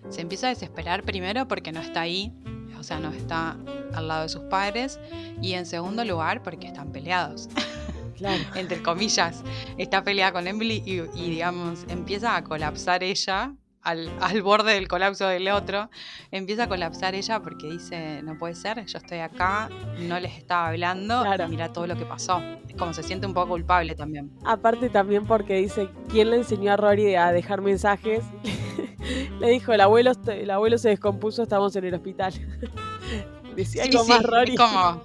Se 0.09 0.21
empieza 0.21 0.47
a 0.47 0.49
desesperar 0.49 1.03
primero 1.03 1.47
porque 1.47 1.71
no 1.71 1.79
está 1.81 2.01
ahí, 2.01 2.33
o 2.79 2.83
sea, 2.83 2.99
no 2.99 3.11
está 3.11 3.57
al 3.93 4.07
lado 4.07 4.23
de 4.23 4.29
sus 4.29 4.43
padres, 4.43 4.99
y 5.41 5.53
en 5.53 5.65
segundo 5.65 6.03
lugar 6.05 6.43
porque 6.43 6.67
están 6.67 6.91
peleados, 6.91 7.49
Claro. 8.17 8.43
entre 8.55 8.81
comillas. 8.83 9.43
Está 9.77 10.03
peleada 10.03 10.31
con 10.33 10.47
Emily 10.47 10.83
y, 10.85 11.01
y, 11.19 11.29
digamos, 11.31 11.85
empieza 11.89 12.35
a 12.35 12.43
colapsar 12.43 13.01
ella. 13.03 13.53
Al, 13.83 14.09
al 14.21 14.41
borde 14.41 14.73
del 14.73 14.87
colapso 14.87 15.27
del 15.27 15.47
otro, 15.49 15.89
empieza 16.31 16.63
a 16.63 16.67
colapsar 16.67 17.15
ella 17.15 17.41
porque 17.41 17.69
dice, 17.69 18.21
no 18.23 18.37
puede 18.37 18.55
ser, 18.55 18.85
yo 18.85 18.97
estoy 18.97 19.19
acá, 19.19 19.69
no 19.99 20.19
les 20.19 20.37
estaba 20.37 20.69
hablando, 20.69 21.21
Claro. 21.21 21.45
y 21.45 21.49
mira 21.49 21.71
todo 21.73 21.85
lo 21.87 21.95
que 21.95 22.05
pasó. 22.05 22.41
Es 22.67 22.75
como 22.77 22.93
se 22.93 23.03
siente 23.03 23.27
un 23.27 23.33
poco 23.33 23.49
culpable 23.49 23.93
también. 23.95 24.31
Aparte 24.45 24.89
también 24.89 25.25
porque 25.25 25.55
dice, 25.55 25.89
¿quién 26.09 26.29
le 26.31 26.37
enseñó 26.37 26.71
a 26.73 26.77
Rory 26.77 27.15
a 27.15 27.31
dejar 27.31 27.61
mensajes? 27.61 28.23
le 29.39 29.49
dijo, 29.49 29.73
el 29.73 29.81
abuelo, 29.81 30.11
el 30.27 30.49
abuelo 30.49 30.77
se 30.77 30.89
descompuso, 30.89 31.43
estamos 31.43 31.75
en 31.75 31.85
el 31.85 31.93
hospital. 31.93 32.33
Decía 33.55 33.83
Sí, 33.83 33.89
algo 33.91 34.03
sí, 34.03 34.09
más 34.11 34.23
Rory. 34.23 34.51
es 34.53 34.57
como, 34.59 35.01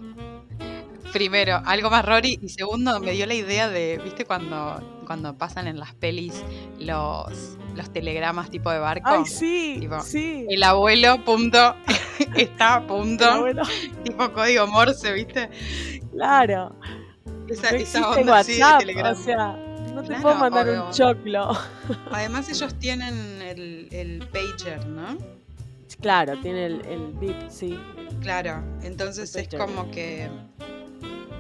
primero, 1.13 1.61
algo 1.65 1.91
más 1.91 2.05
Rory, 2.05 2.39
y 2.43 2.49
segundo, 2.49 2.99
me 3.01 3.13
dio 3.13 3.27
la 3.27 3.35
idea 3.35 3.69
de, 3.69 4.01
¿viste 4.03 4.25
cuando, 4.25 5.03
cuando 5.07 5.37
pasan 5.37 5.67
en 5.67 5.79
las 5.79 5.95
pelis 5.95 6.43
los, 6.79 7.57
los 7.75 7.93
telegramas 7.93 8.51
tipo 8.51 8.71
de 8.71 8.79
barco? 8.79 9.09
Ay, 9.09 9.25
sí, 9.27 9.77
Tipo, 9.81 10.01
sí. 10.01 10.47
El 10.49 10.63
abuelo, 10.63 11.25
punto, 11.25 11.75
está 12.37 12.87
punto, 12.87 13.25
abuelo, 13.25 13.63
tipo 14.05 14.33
código 14.33 14.67
Morse, 14.67 15.13
¿viste? 15.13 15.51
claro. 16.13 16.75
Esa, 17.49 17.71
No 17.73 17.77
esa 17.79 18.11
onda 18.11 18.23
de 18.23 18.31
WhatsApp, 18.31 18.79
telegrama. 18.81 19.11
o 19.11 19.15
sea, 19.15 19.47
no 19.95 20.03
te 20.03 20.09
Claro, 20.09 20.23
puedo 20.23 20.35
mandar 20.37 20.69
obvio. 20.69 20.85
un 20.87 20.93
choclo. 20.93 21.51
Además 22.13 22.49
ellos 22.51 22.75
tienen 22.79 23.41
el, 23.41 23.89
el 23.91 24.29
pager, 24.29 24.87
¿no? 24.87 25.17
Claro, 26.03 26.39
tiene 26.41 26.67
el, 26.67 26.85
el 26.87 27.13
beep, 27.15 27.49
sí. 27.49 27.79
Claro, 28.21 28.63
entonces 28.83 29.35
es 29.35 29.49
como 29.49 29.91
que 29.91 30.29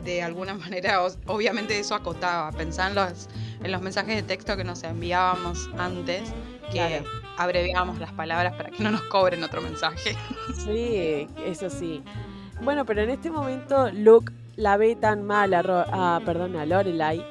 de 0.04 0.22
alguna 0.22 0.54
manera, 0.66 1.00
obviamente 1.26 1.78
eso 1.78 1.94
acotaba, 1.94 2.50
pensá 2.52 2.88
en 2.88 2.94
los, 2.94 3.28
en 3.62 3.72
los 3.72 3.80
mensajes 3.82 4.16
de 4.16 4.22
texto 4.22 4.56
que 4.56 4.64
nos 4.64 4.82
enviábamos 4.84 5.68
antes, 5.78 6.32
que 6.72 6.78
Claro. 6.78 7.04
abreviábamos 7.38 7.98
las 7.98 8.12
palabras 8.12 8.52
para 8.54 8.70
que 8.70 8.82
no 8.82 8.90
nos 8.90 9.02
cobren 9.04 9.42
otro 9.44 9.60
mensaje. 9.62 10.16
Sí, 10.64 11.26
eso 11.44 11.70
sí. 11.70 12.02
Bueno, 12.62 12.84
pero 12.84 13.02
en 13.02 13.10
este 13.10 13.30
momento 13.30 13.90
Luke 13.92 14.32
la 14.56 14.76
ve 14.76 14.96
tan 14.96 15.24
mal 15.24 15.54
a, 15.54 15.62
Ro- 15.62 15.84
a- 15.90 16.20
perdón, 16.26 16.56
a 16.56 16.66
Lorelai 16.66 17.24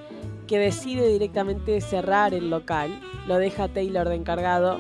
que 0.47 0.57
decide 0.57 1.07
directamente 1.09 1.81
cerrar 1.81 2.33
el 2.33 2.50
local, 2.50 3.00
lo 3.27 3.38
deja 3.38 3.65
a 3.65 3.67
Taylor 3.67 4.07
de 4.07 4.15
encargado 4.15 4.79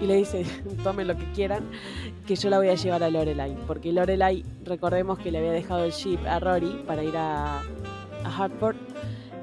y 0.00 0.06
le 0.06 0.14
dice, 0.16 0.44
tomen 0.82 1.06
lo 1.06 1.16
que 1.16 1.30
quieran, 1.32 1.62
que 2.26 2.36
yo 2.36 2.50
la 2.50 2.58
voy 2.58 2.68
a 2.68 2.74
llevar 2.74 3.02
a 3.02 3.10
Lorelai, 3.10 3.56
porque 3.66 3.92
Lorelai, 3.92 4.44
recordemos 4.64 5.18
que 5.18 5.30
le 5.30 5.38
había 5.38 5.52
dejado 5.52 5.84
el 5.84 5.92
jeep 5.92 6.24
a 6.26 6.38
Rory 6.38 6.82
para 6.86 7.02
ir 7.02 7.16
a, 7.16 7.58
a 7.60 8.36
Hartford, 8.38 8.76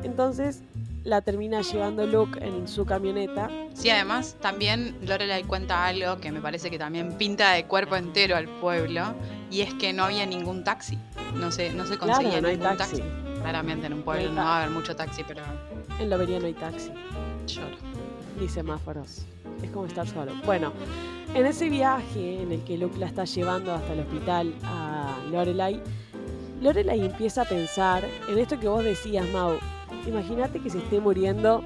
entonces 0.04 0.62
la 1.04 1.22
termina 1.22 1.62
llevando 1.62 2.06
Luke 2.06 2.38
en 2.46 2.68
su 2.68 2.86
camioneta. 2.86 3.50
Sí, 3.74 3.90
además 3.90 4.36
también 4.42 4.98
Lorelai 5.02 5.44
cuenta 5.44 5.86
algo 5.86 6.20
que 6.20 6.32
me 6.32 6.42
parece 6.42 6.70
que 6.70 6.78
también 6.78 7.14
pinta 7.18 7.52
de 7.54 7.66
cuerpo 7.66 7.96
entero 7.96 8.36
al 8.36 8.48
pueblo, 8.48 9.14
y 9.50 9.62
es 9.62 9.74
que 9.76 9.94
no 9.94 10.04
había 10.06 10.26
ningún 10.26 10.64
taxi, 10.64 10.98
no 11.36 11.52
se, 11.52 11.72
no 11.74 11.86
se 11.86 11.98
conseguía 11.98 12.30
Claro, 12.32 12.42
no 12.44 12.48
hay 12.50 12.58
ningún 12.58 12.78
taxi. 12.78 12.98
taxi. 12.98 13.14
Claramente 13.42 13.88
en 13.88 13.94
un 13.94 14.02
pueblo 14.04 14.30
no 14.32 14.42
va 14.42 14.58
a 14.58 14.64
haber 14.64 14.72
mucho 14.76 14.96
taxi, 14.96 15.24
pero 15.28 15.42
En 16.00 16.10
Lobería 16.10 16.40
no 16.40 16.46
hay 16.46 16.54
taxi. 16.54 16.92
lloro. 17.48 17.78
ni 18.40 18.48
semáforos. 18.50 19.26
Es 19.64 19.72
como 19.72 19.86
estar 19.86 20.08
solo. 20.08 20.32
Bueno, 20.46 20.74
en 21.34 21.46
ese 21.46 21.70
viaje 21.70 22.42
en 22.42 22.52
el 22.52 22.64
que 22.64 22.78
Luke 22.78 22.98
la 22.98 23.08
está 23.08 23.26
llevando 23.26 23.74
hasta 23.74 23.94
el 23.94 24.00
hospital 24.00 24.54
a 24.64 25.18
Lorelai, 25.32 25.82
Lorelai 26.62 27.06
empieza 27.06 27.44
a 27.44 27.46
pensar 27.46 28.04
en 28.28 28.38
esto 28.38 28.60
que 28.60 28.68
vos 28.68 28.84
decías, 28.84 29.28
Mau. 29.30 29.58
Imagínate 30.08 30.60
que 30.60 30.70
se 30.70 30.80
esté 30.80 31.00
muriendo. 31.00 31.64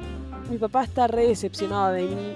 Mi 0.50 0.58
papá 0.58 0.84
está 0.84 1.08
re 1.08 1.28
decepcionado 1.28 1.94
de 1.94 2.04
mí. 2.04 2.36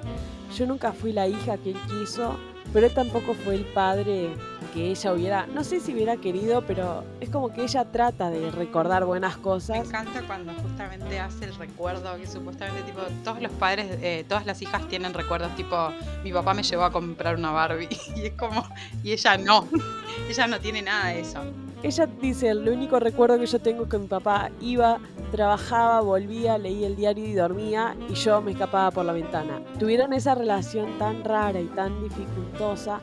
Yo 0.56 0.66
nunca 0.66 0.92
fui 0.94 1.12
la 1.12 1.28
hija 1.28 1.58
que 1.58 1.72
él 1.72 1.78
quiso, 1.88 2.36
pero 2.74 2.88
él 2.88 2.94
tampoco 2.94 3.34
fue 3.34 3.56
el 3.56 3.66
padre 3.66 4.30
que 4.78 4.92
ella 4.92 5.12
hubiera, 5.12 5.48
no 5.48 5.64
sé 5.64 5.80
si 5.80 5.92
hubiera 5.92 6.18
querido, 6.18 6.62
pero 6.62 7.04
es 7.20 7.30
como 7.30 7.52
que 7.52 7.64
ella 7.64 7.84
trata 7.86 8.30
de 8.30 8.52
recordar 8.52 9.06
buenas 9.06 9.38
Me 9.38 9.42
cosas. 9.42 9.78
encanta 9.88 10.22
cuando 10.28 10.54
justamente 10.54 11.20
hace 11.20 11.46
el 11.46 11.56
recuerdo 11.56 12.16
que 12.16 12.28
supuestamente 12.28 12.84
tipo 12.84 13.00
todos 13.24 13.42
los 13.42 13.52
padres, 13.54 13.98
eh, 14.04 14.24
todas 14.30 14.46
las 14.46 14.62
hijas 14.62 14.88
tienen 14.88 15.16
recuerdos 15.16 15.56
tipo 15.56 15.76
mi 16.24 16.32
papá 16.32 16.54
me 16.54 16.62
llevó 16.62 16.84
a 16.84 16.92
comprar 16.92 17.38
una 17.38 17.50
Barbie 17.50 17.90
y 18.16 18.28
es 18.28 18.34
como 18.34 18.64
y 19.04 19.14
ella 19.14 19.36
no, 19.40 19.68
ella 20.30 20.46
no 20.46 20.60
tiene 20.60 20.84
nada 20.84 21.08
de 21.08 21.22
eso. 21.22 21.40
Ella 21.82 22.08
dice, 22.22 22.50
el 22.50 22.70
único 22.70 23.00
recuerdo 23.00 23.40
que 23.40 23.48
yo 23.48 23.60
tengo 23.60 23.84
es 23.86 23.90
que 23.90 23.98
mi 23.98 24.08
papá 24.08 24.52
iba, 24.62 25.00
trabajaba, 25.32 26.02
volvía, 26.02 26.60
leía 26.60 26.86
el 26.86 26.96
diario 26.96 27.26
y 27.26 27.34
dormía 27.34 27.96
y 28.10 28.14
yo 28.14 28.42
me 28.42 28.52
escapaba 28.52 28.92
por 28.92 29.06
la 29.06 29.14
ventana. 29.14 29.60
Tuvieron 29.80 30.14
esa 30.14 30.36
relación 30.36 31.00
tan 31.00 31.24
rara 31.24 31.60
y 31.60 31.66
tan 31.66 32.04
dificultosa 32.04 33.00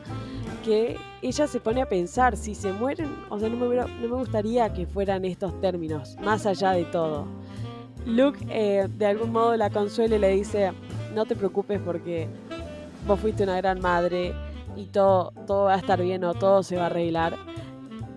que 0.63 0.97
ella 1.27 1.47
se 1.47 1.59
pone 1.59 1.81
a 1.81 1.89
pensar, 1.89 2.37
si 2.37 2.53
se 2.53 2.71
mueren, 2.71 3.09
o 3.29 3.39
sea, 3.39 3.49
no 3.49 3.57
me, 3.57 3.75
no 3.75 3.87
me 3.87 4.15
gustaría 4.15 4.71
que 4.71 4.85
fueran 4.85 5.25
estos 5.25 5.59
términos, 5.59 6.15
más 6.21 6.45
allá 6.45 6.71
de 6.71 6.85
todo. 6.85 7.25
Luke 8.05 8.45
eh, 8.49 8.87
de 8.87 9.05
algún 9.07 9.31
modo 9.31 9.55
la 9.57 9.71
consuela 9.71 10.17
y 10.17 10.19
le 10.19 10.29
dice, 10.29 10.71
no 11.15 11.25
te 11.25 11.35
preocupes 11.35 11.81
porque 11.83 12.27
vos 13.07 13.19
fuiste 13.19 13.41
una 13.41 13.57
gran 13.57 13.79
madre 13.79 14.35
y 14.75 14.85
todo, 14.85 15.31
todo 15.47 15.65
va 15.65 15.73
a 15.73 15.77
estar 15.77 15.99
bien 15.99 16.23
o 16.23 16.35
todo 16.35 16.61
se 16.61 16.75
va 16.75 16.83
a 16.83 16.85
arreglar. 16.87 17.35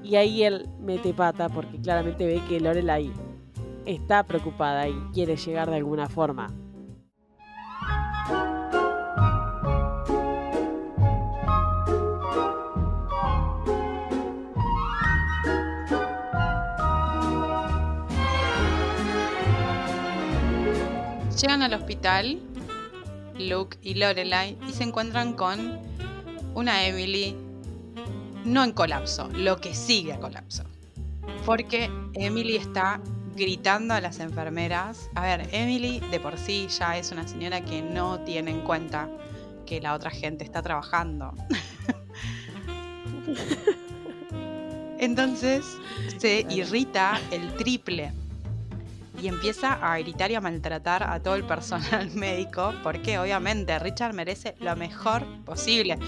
Y 0.02 0.16
ahí 0.16 0.42
él 0.42 0.68
mete 0.78 1.14
pata 1.14 1.48
porque 1.48 1.80
claramente 1.80 2.26
ve 2.26 2.42
que 2.46 2.60
Lorelai 2.60 3.10
está 3.86 4.22
preocupada 4.22 4.86
y 4.86 4.94
quiere 5.14 5.36
llegar 5.36 5.70
de 5.70 5.76
alguna 5.76 6.08
forma. 6.08 6.48
Llegan 21.40 21.62
al 21.62 21.72
hospital 21.74 22.40
Luke 23.38 23.78
y 23.80 23.94
Lorelai 23.94 24.58
y 24.68 24.72
se 24.72 24.82
encuentran 24.82 25.34
con 25.34 25.78
una 26.54 26.84
Emily 26.84 27.36
no 28.44 28.64
en 28.64 28.72
colapso, 28.72 29.28
lo 29.34 29.60
que 29.60 29.72
sigue 29.72 30.12
a 30.12 30.18
colapso. 30.18 30.64
Porque 31.46 31.88
Emily 32.14 32.56
está 32.56 33.00
gritando 33.36 33.94
a 33.94 34.00
las 34.00 34.18
enfermeras. 34.18 35.10
A 35.14 35.22
ver, 35.22 35.48
Emily 35.52 36.00
de 36.10 36.18
por 36.18 36.36
sí 36.38 36.66
ya 36.76 36.98
es 36.98 37.12
una 37.12 37.28
señora 37.28 37.64
que 37.64 37.82
no 37.82 38.18
tiene 38.20 38.50
en 38.50 38.62
cuenta 38.62 39.08
que 39.64 39.80
la 39.80 39.94
otra 39.94 40.10
gente 40.10 40.42
está 40.42 40.60
trabajando. 40.60 41.34
Entonces 44.98 45.64
se 46.16 46.44
irrita 46.50 47.20
el 47.30 47.54
triple. 47.54 48.12
Y 49.20 49.28
empieza 49.28 49.72
a 49.72 49.98
gritar 49.98 50.30
y 50.30 50.34
a 50.34 50.40
maltratar 50.40 51.02
a 51.02 51.20
todo 51.20 51.34
el 51.34 51.44
personal 51.44 52.10
médico 52.14 52.72
porque 52.82 53.18
obviamente 53.18 53.78
Richard 53.78 54.14
merece 54.14 54.54
lo 54.60 54.74
mejor 54.76 55.24
posible. 55.44 55.98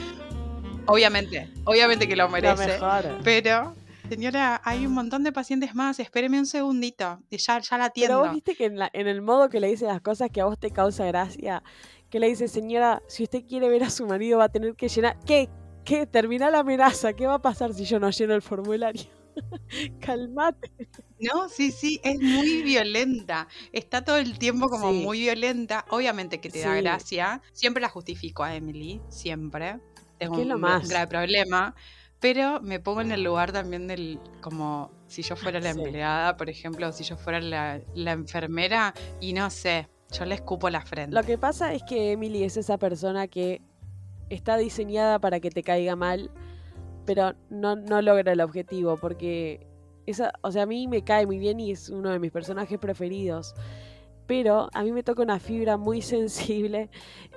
Obviamente, 0.86 1.50
obviamente 1.64 2.08
que 2.08 2.16
lo 2.16 2.28
merece. 2.28 2.78
Pero, 3.22 3.74
señora, 4.08 4.60
hay 4.64 4.86
un 4.86 4.92
montón 4.92 5.22
de 5.22 5.32
pacientes 5.32 5.74
más, 5.74 6.00
espéreme 6.00 6.38
un 6.38 6.46
segundito 6.46 7.20
y 7.30 7.36
ya, 7.36 7.58
ya 7.58 7.78
la 7.78 7.86
atiendo. 7.86 8.16
Pero 8.16 8.26
vos 8.26 8.34
viste 8.34 8.56
que 8.56 8.66
en, 8.66 9.06
el 9.06 9.22
modo 9.22 9.48
que 9.48 9.60
le 9.60 9.68
dice 9.68 9.86
las 9.86 10.00
cosas 10.00 10.30
que 10.30 10.40
a 10.40 10.46
vos 10.46 10.58
te 10.58 10.70
causa 10.70 11.04
gracia, 11.06 11.62
que 12.08 12.18
le 12.18 12.28
dice, 12.28 12.48
señora, 12.48 13.02
si 13.08 13.24
usted 13.24 13.44
quiere 13.46 13.68
ver 13.68 13.84
a 13.84 13.90
su 13.90 14.06
marido 14.06 14.38
va 14.38 14.44
a 14.44 14.48
tener 14.48 14.74
que 14.74 14.88
llenar... 14.88 15.16
¿Qué? 15.24 15.48
¿Qué? 15.84 16.06
Termina 16.06 16.50
la 16.50 16.60
amenaza. 16.60 17.12
¿Qué 17.12 17.26
va 17.26 17.34
a 17.34 17.42
pasar 17.42 17.72
si 17.72 17.84
yo 17.84 17.98
no 17.98 18.10
lleno 18.10 18.34
el 18.34 18.42
formulario? 18.42 19.19
Calmate. 20.00 20.70
No, 21.18 21.48
sí, 21.48 21.70
sí, 21.70 22.00
es 22.02 22.20
muy 22.20 22.62
violenta. 22.62 23.48
Está 23.72 24.04
todo 24.04 24.16
el 24.16 24.38
tiempo 24.38 24.68
como 24.68 24.92
muy 24.92 25.20
violenta. 25.20 25.84
Obviamente 25.90 26.40
que 26.40 26.50
te 26.50 26.60
da 26.60 26.74
gracia. 26.80 27.42
Siempre 27.52 27.80
la 27.80 27.88
justifico 27.88 28.42
a 28.42 28.54
Emily, 28.54 29.00
siempre. 29.08 29.78
Tengo 30.18 30.40
un, 30.40 30.48
lo 30.48 30.58
más? 30.58 30.88
grave 30.88 31.06
problema. 31.06 31.74
Pero 32.20 32.60
me 32.60 32.80
pongo 32.80 33.00
en 33.00 33.12
el 33.12 33.22
lugar 33.22 33.52
también 33.52 33.86
del, 33.86 34.18
como 34.42 34.90
si 35.06 35.22
yo 35.22 35.36
fuera 35.36 35.58
la 35.58 35.70
empleada, 35.70 36.36
por 36.36 36.50
ejemplo, 36.50 36.92
si 36.92 37.02
yo 37.02 37.16
fuera 37.16 37.40
la, 37.40 37.80
la 37.94 38.12
enfermera 38.12 38.92
y 39.20 39.32
no 39.32 39.48
sé, 39.48 39.88
yo 40.12 40.26
le 40.26 40.34
escupo 40.34 40.68
la 40.68 40.82
frente. 40.82 41.14
Lo 41.14 41.22
que 41.22 41.38
pasa 41.38 41.72
es 41.72 41.82
que 41.82 42.12
Emily 42.12 42.44
es 42.44 42.58
esa 42.58 42.76
persona 42.76 43.26
que 43.26 43.62
está 44.28 44.58
diseñada 44.58 45.18
para 45.18 45.40
que 45.40 45.50
te 45.50 45.62
caiga 45.62 45.96
mal, 45.96 46.30
pero 47.12 47.34
no, 47.48 47.74
no 47.74 48.00
logra 48.02 48.30
el 48.30 48.40
objetivo, 48.40 48.96
porque 48.96 49.66
esa, 50.06 50.32
o 50.42 50.52
sea, 50.52 50.62
a 50.62 50.66
mí 50.66 50.86
me 50.86 51.02
cae 51.02 51.26
muy 51.26 51.38
bien 51.38 51.58
y 51.58 51.72
es 51.72 51.88
uno 51.88 52.10
de 52.10 52.20
mis 52.20 52.30
personajes 52.30 52.78
preferidos. 52.78 53.52
Pero 54.28 54.68
a 54.72 54.84
mí 54.84 54.92
me 54.92 55.02
toca 55.02 55.20
una 55.20 55.40
fibra 55.40 55.76
muy 55.76 56.02
sensible 56.14 56.88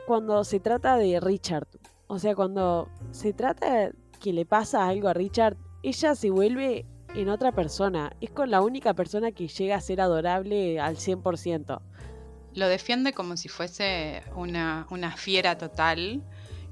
cuando 0.05 0.43
se 0.43 0.59
trata 0.59 0.95
de 0.95 1.19
Richard. 1.19 1.67
O 2.05 2.19
sea, 2.19 2.35
cuando 2.35 2.87
se 3.09 3.33
trata 3.33 3.89
que 4.21 4.31
le 4.31 4.45
pasa 4.45 4.87
algo 4.87 5.07
a 5.07 5.13
Richard, 5.13 5.57
ella 5.81 6.13
se 6.13 6.29
vuelve 6.29 6.85
en 7.15 7.29
otra 7.29 7.51
persona. 7.51 8.15
Es 8.21 8.29
con 8.29 8.51
la 8.51 8.61
única 8.61 8.93
persona 8.93 9.31
que 9.31 9.47
llega 9.47 9.77
a 9.77 9.81
ser 9.81 10.01
adorable 10.01 10.79
al 10.79 10.97
100%. 10.97 11.81
Lo 12.53 12.67
defiende 12.67 13.11
como 13.13 13.37
si 13.37 13.49
fuese 13.49 14.21
una, 14.35 14.85
una 14.91 15.17
fiera 15.17 15.57
total 15.57 16.21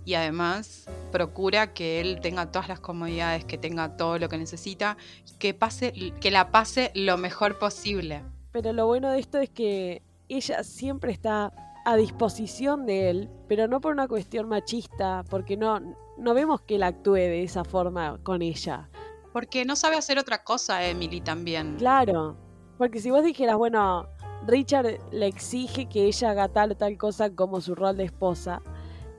y 0.06 0.16
además 0.16 0.90
procura 1.12 1.74
que 1.74 2.02
él 2.02 2.20
tenga 2.22 2.52
todas 2.52 2.68
las 2.68 2.80
comodidades, 2.80 3.46
que 3.46 3.58
tenga 3.58 3.98
todo 3.98 4.18
lo 4.18 4.30
que 4.30 4.38
necesita, 4.38 4.98
que 5.40 5.54
pase, 5.54 5.94
que 6.20 6.32
la 6.32 6.52
pase 6.52 6.92
lo 6.96 7.18
mejor 7.18 7.60
posible. 7.60 8.24
Pero 8.52 8.74
lo 8.74 8.88
bueno 8.88 9.12
de 9.12 9.20
esto 9.20 9.38
es 9.40 9.50
que 9.50 10.02
ella 10.30 10.64
siempre 10.64 11.12
está 11.12 11.54
a 11.86 11.96
disposición 11.96 12.86
de 12.86 13.10
él, 13.10 13.30
pero 13.48 13.68
no 13.68 13.82
por 13.82 13.94
una 13.94 14.08
cuestión 14.08 14.48
machista, 14.48 15.24
porque 15.30 15.58
no, 15.58 15.80
no 16.18 16.34
vemos 16.34 16.62
que 16.62 16.76
él 16.76 16.84
actúe 16.84 17.16
de 17.16 17.44
esa 17.44 17.64
forma 17.64 18.20
con 18.24 18.42
ella. 18.42 18.90
Porque 19.34 19.66
no 19.66 19.76
sabe 19.76 19.96
hacer 19.96 20.20
otra 20.20 20.44
cosa, 20.44 20.86
Emily, 20.86 21.22
también. 21.22 21.78
Claro, 21.78 22.36
porque 22.78 23.00
si 23.00 23.10
vos 23.10 23.24
dijeras, 23.24 23.58
bueno, 23.58 24.08
Richard 24.46 25.00
le 25.12 25.28
exige 25.28 25.88
que 25.88 26.06
ella 26.06 26.32
haga 26.32 26.50
tal 26.50 26.72
o 26.72 26.76
tal 26.76 26.98
cosa 26.98 27.34
como 27.34 27.62
su 27.62 27.76
rol 27.76 27.98
de 27.98 28.06
esposa, 28.06 28.62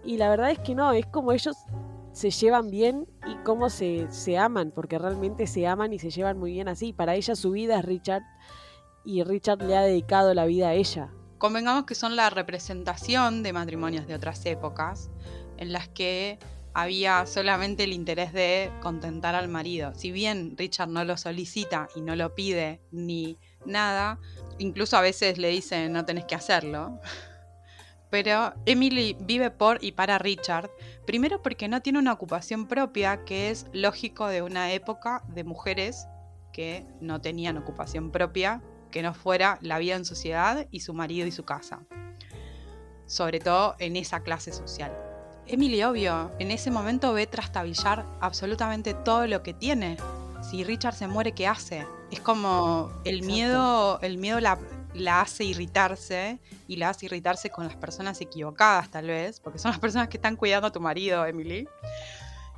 y 0.05 0.17
la 0.17 0.29
verdad 0.29 0.51
es 0.51 0.59
que 0.59 0.75
no, 0.75 0.93
es 0.93 1.07
como 1.07 1.33
ellos 1.33 1.57
se 2.13 2.31
llevan 2.31 2.71
bien 2.71 3.07
y 3.27 3.35
cómo 3.45 3.71
se, 3.71 4.07
se 4.11 4.37
aman, 4.37 4.71
porque 4.71 4.99
realmente 4.99 5.47
se 5.47 5.67
aman 5.67 5.93
y 5.93 5.99
se 5.99 6.11
llevan 6.11 6.39
muy 6.39 6.53
bien 6.53 6.69
así. 6.69 6.93
Para 6.93 7.15
ella 7.15 7.35
su 7.35 7.53
vida 7.53 7.79
es 7.79 7.85
Richard 7.85 8.23
y 9.05 9.23
Richard 9.23 9.63
le 9.63 9.77
ha 9.77 9.83
dedicado 9.83 10.35
la 10.35 10.45
vida 10.45 10.69
a 10.69 10.75
ella. 10.75 11.11
Convengamos 11.39 11.85
que 11.85 11.95
son 11.95 12.15
la 12.15 12.31
representación 12.31 13.43
de 13.43 13.53
matrimonios 13.53 14.07
de 14.07 14.15
otras 14.15 14.45
épocas 14.47 15.11
en 15.57 15.73
las 15.73 15.89
que 15.89 16.39
había 16.75 17.27
solamente 17.27 17.85
el 17.85 17.93
interés 17.93 18.33
de 18.33 18.71
contentar 18.81 19.35
al 19.35 19.49
marido. 19.49 19.93
Si 19.95 20.13
bien 20.13 20.55
Richard 20.57 20.89
no 20.89 21.05
lo 21.05 21.17
solicita 21.17 21.89
y 21.95 22.01
no 22.01 22.17
lo 22.17 22.35
pide 22.35 22.81
ni 22.91 23.38
nada, 23.67 24.19
incluso 24.59 24.97
a 24.97 25.01
veces 25.01 25.38
le 25.38 25.49
dice 25.49 25.88
no 25.88 26.05
tenés 26.05 26.25
que 26.25 26.35
hacerlo. 26.35 26.99
Pero 28.12 28.53
Emily 28.66 29.16
vive 29.20 29.51
por 29.51 29.83
y 29.83 29.92
para 29.92 30.18
Richard, 30.18 30.70
primero 31.07 31.40
porque 31.40 31.66
no 31.66 31.81
tiene 31.81 31.98
una 31.98 32.12
ocupación 32.12 32.66
propia, 32.66 33.25
que 33.25 33.48
es 33.48 33.64
lógico 33.72 34.27
de 34.27 34.42
una 34.42 34.70
época 34.70 35.22
de 35.29 35.44
mujeres 35.44 36.07
que 36.53 36.85
no 37.01 37.22
tenían 37.22 37.57
ocupación 37.57 38.11
propia, 38.11 38.61
que 38.90 39.03
no 39.03 39.14
fuera 39.14 39.59
la 39.62 39.79
vida 39.79 39.94
en 39.94 40.05
sociedad 40.05 40.66
y 40.70 40.81
su 40.81 40.92
marido 40.92 41.27
y 41.27 41.33
su 41.33 41.46
casa. 41.46 41.87
Sobre 43.07 43.40
todo 43.40 43.77
en 43.79 43.96
esa 43.96 44.20
clase 44.20 44.53
social. 44.53 44.92
Emily, 45.46 45.83
obvio, 45.83 46.33
en 46.38 46.51
ese 46.51 46.70
momento 46.70 47.14
ve 47.14 47.27
trastabillar 47.27 48.05
absolutamente 48.20 48.92
todo 48.92 49.27
lo 49.27 49.42
que 49.42 49.55
tiene. 49.55 49.96
Si 50.42 50.64
Richard 50.64 50.96
se 50.96 51.09
muere, 51.09 51.33
¿qué 51.33 51.46
hace? 51.46 51.87
Es 52.11 52.20
como 52.20 52.92
el 53.07 53.22
miedo, 53.22 53.98
el 54.03 54.18
miedo 54.18 54.38
la, 54.38 54.59
la 54.94 55.20
hace 55.20 55.44
irritarse 55.44 56.38
y 56.68 56.76
la 56.76 56.90
hace 56.90 57.07
irritarse 57.07 57.50
con 57.50 57.64
las 57.64 57.76
personas 57.76 58.20
equivocadas 58.20 58.90
tal 58.90 59.07
vez, 59.07 59.40
porque 59.40 59.59
son 59.59 59.70
las 59.70 59.81
personas 59.81 60.09
que 60.09 60.16
están 60.16 60.37
cuidando 60.37 60.68
a 60.68 60.72
tu 60.72 60.81
marido, 60.81 61.24
Emily. 61.26 61.68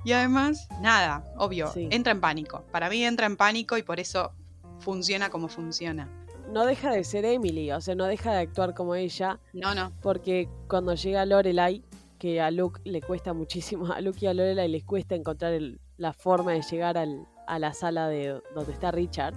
Y 0.04 0.12
además, 0.12 0.68
nada, 0.80 1.24
obvio, 1.38 1.72
entra 1.74 2.12
en 2.12 2.20
pánico. 2.20 2.62
Para 2.70 2.90
mí 2.90 3.02
entra 3.04 3.26
en 3.26 3.36
pánico 3.36 3.78
y 3.78 3.82
por 3.82 4.00
eso 4.00 4.32
funciona 4.80 5.30
como 5.30 5.48
funciona. 5.48 6.08
No 6.52 6.66
deja 6.66 6.90
de 6.90 7.04
ser 7.04 7.24
Emily, 7.24 7.72
o 7.72 7.80
sea, 7.80 7.94
no 7.94 8.04
deja 8.04 8.32
de 8.32 8.40
actuar 8.40 8.74
como 8.74 8.94
ella. 8.94 9.40
No, 9.54 9.74
no. 9.74 9.92
Porque 10.02 10.48
cuando 10.68 10.94
llega 10.94 11.24
Lorelai, 11.24 11.82
que 12.18 12.40
a 12.40 12.50
Luke 12.50 12.80
le 12.84 13.00
cuesta 13.00 13.32
muchísimo, 13.32 13.92
a 13.92 14.00
Luke 14.00 14.18
y 14.20 14.26
a 14.26 14.34
Lorelai 14.34 14.68
les 14.68 14.84
cuesta 14.84 15.14
encontrar 15.14 15.58
la 15.96 16.12
forma 16.12 16.52
de 16.52 16.62
llegar 16.62 16.98
a 16.98 17.58
la 17.58 17.72
sala 17.72 18.08
de 18.08 18.40
donde 18.54 18.72
está 18.72 18.90
Richard. 18.90 19.34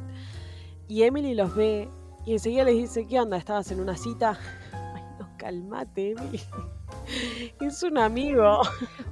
Y 0.89 1.03
Emily 1.03 1.33
los 1.33 1.55
ve 1.55 1.89
y 2.27 2.33
enseguida 2.33 2.65
les 2.65 2.75
dice, 2.75 3.07
¿qué 3.07 3.21
onda? 3.21 3.37
¿Estabas 3.37 3.71
en 3.71 3.79
una 3.79 3.95
cita? 3.95 4.37
Ay, 4.73 5.01
no, 5.17 5.29
calmate, 5.37 6.11
Emily. 6.11 6.41
Es 7.61 7.83
un 7.83 7.97
amigo. 7.97 8.61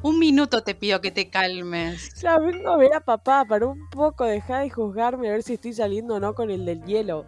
Un 0.02 0.20
minuto 0.20 0.62
te 0.64 0.76
pido 0.76 1.00
que 1.00 1.12
te 1.12 1.30
calmes. 1.30 2.14
Ya 2.22 2.38
vengo 2.38 2.72
a 2.72 2.78
ver 2.78 2.94
a 2.94 3.00
papá, 3.00 3.46
para 3.46 3.68
un 3.68 3.90
poco 3.90 4.26
dejar 4.26 4.64
de 4.64 4.70
juzgarme 4.70 5.30
a 5.30 5.32
ver 5.32 5.44
si 5.44 5.54
estoy 5.54 5.72
saliendo 5.72 6.16
o 6.16 6.20
no 6.20 6.36
con 6.36 6.52
el 6.52 6.66
del 6.66 6.84
hielo. 6.84 7.26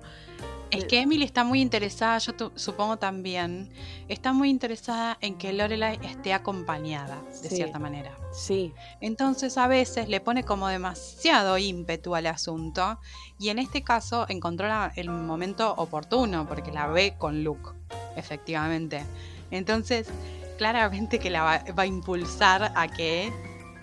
Es 0.71 0.85
que 0.85 0.99
Emily 0.99 1.23
está 1.23 1.43
muy 1.43 1.61
interesada, 1.61 2.17
yo 2.17 2.33
supongo 2.55 2.97
también, 2.97 3.69
está 4.09 4.33
muy 4.33 4.49
interesada 4.49 5.17
en 5.21 5.37
que 5.37 5.53
Lorelai 5.53 5.99
esté 6.03 6.33
acompañada, 6.33 7.21
de 7.41 7.49
cierta 7.49 7.79
manera. 7.79 8.11
Sí. 8.33 8.73
Entonces 8.99 9.57
a 9.57 9.67
veces 9.67 10.09
le 10.09 10.19
pone 10.19 10.43
como 10.43 10.67
demasiado 10.67 11.57
ímpetu 11.57 12.15
al 12.15 12.27
asunto 12.27 12.99
y 13.39 13.49
en 13.49 13.59
este 13.59 13.83
caso 13.83 14.25
encontró 14.27 14.67
el 14.95 15.09
momento 15.09 15.73
oportuno 15.77 16.47
porque 16.47 16.71
la 16.71 16.87
ve 16.87 17.15
con 17.17 17.43
Luke, 17.43 17.69
efectivamente. 18.15 19.03
Entonces, 19.51 20.09
claramente 20.57 21.19
que 21.19 21.29
la 21.29 21.43
va, 21.43 21.63
va 21.77 21.83
a 21.83 21.87
impulsar 21.87 22.73
a 22.75 22.87
que 22.87 23.31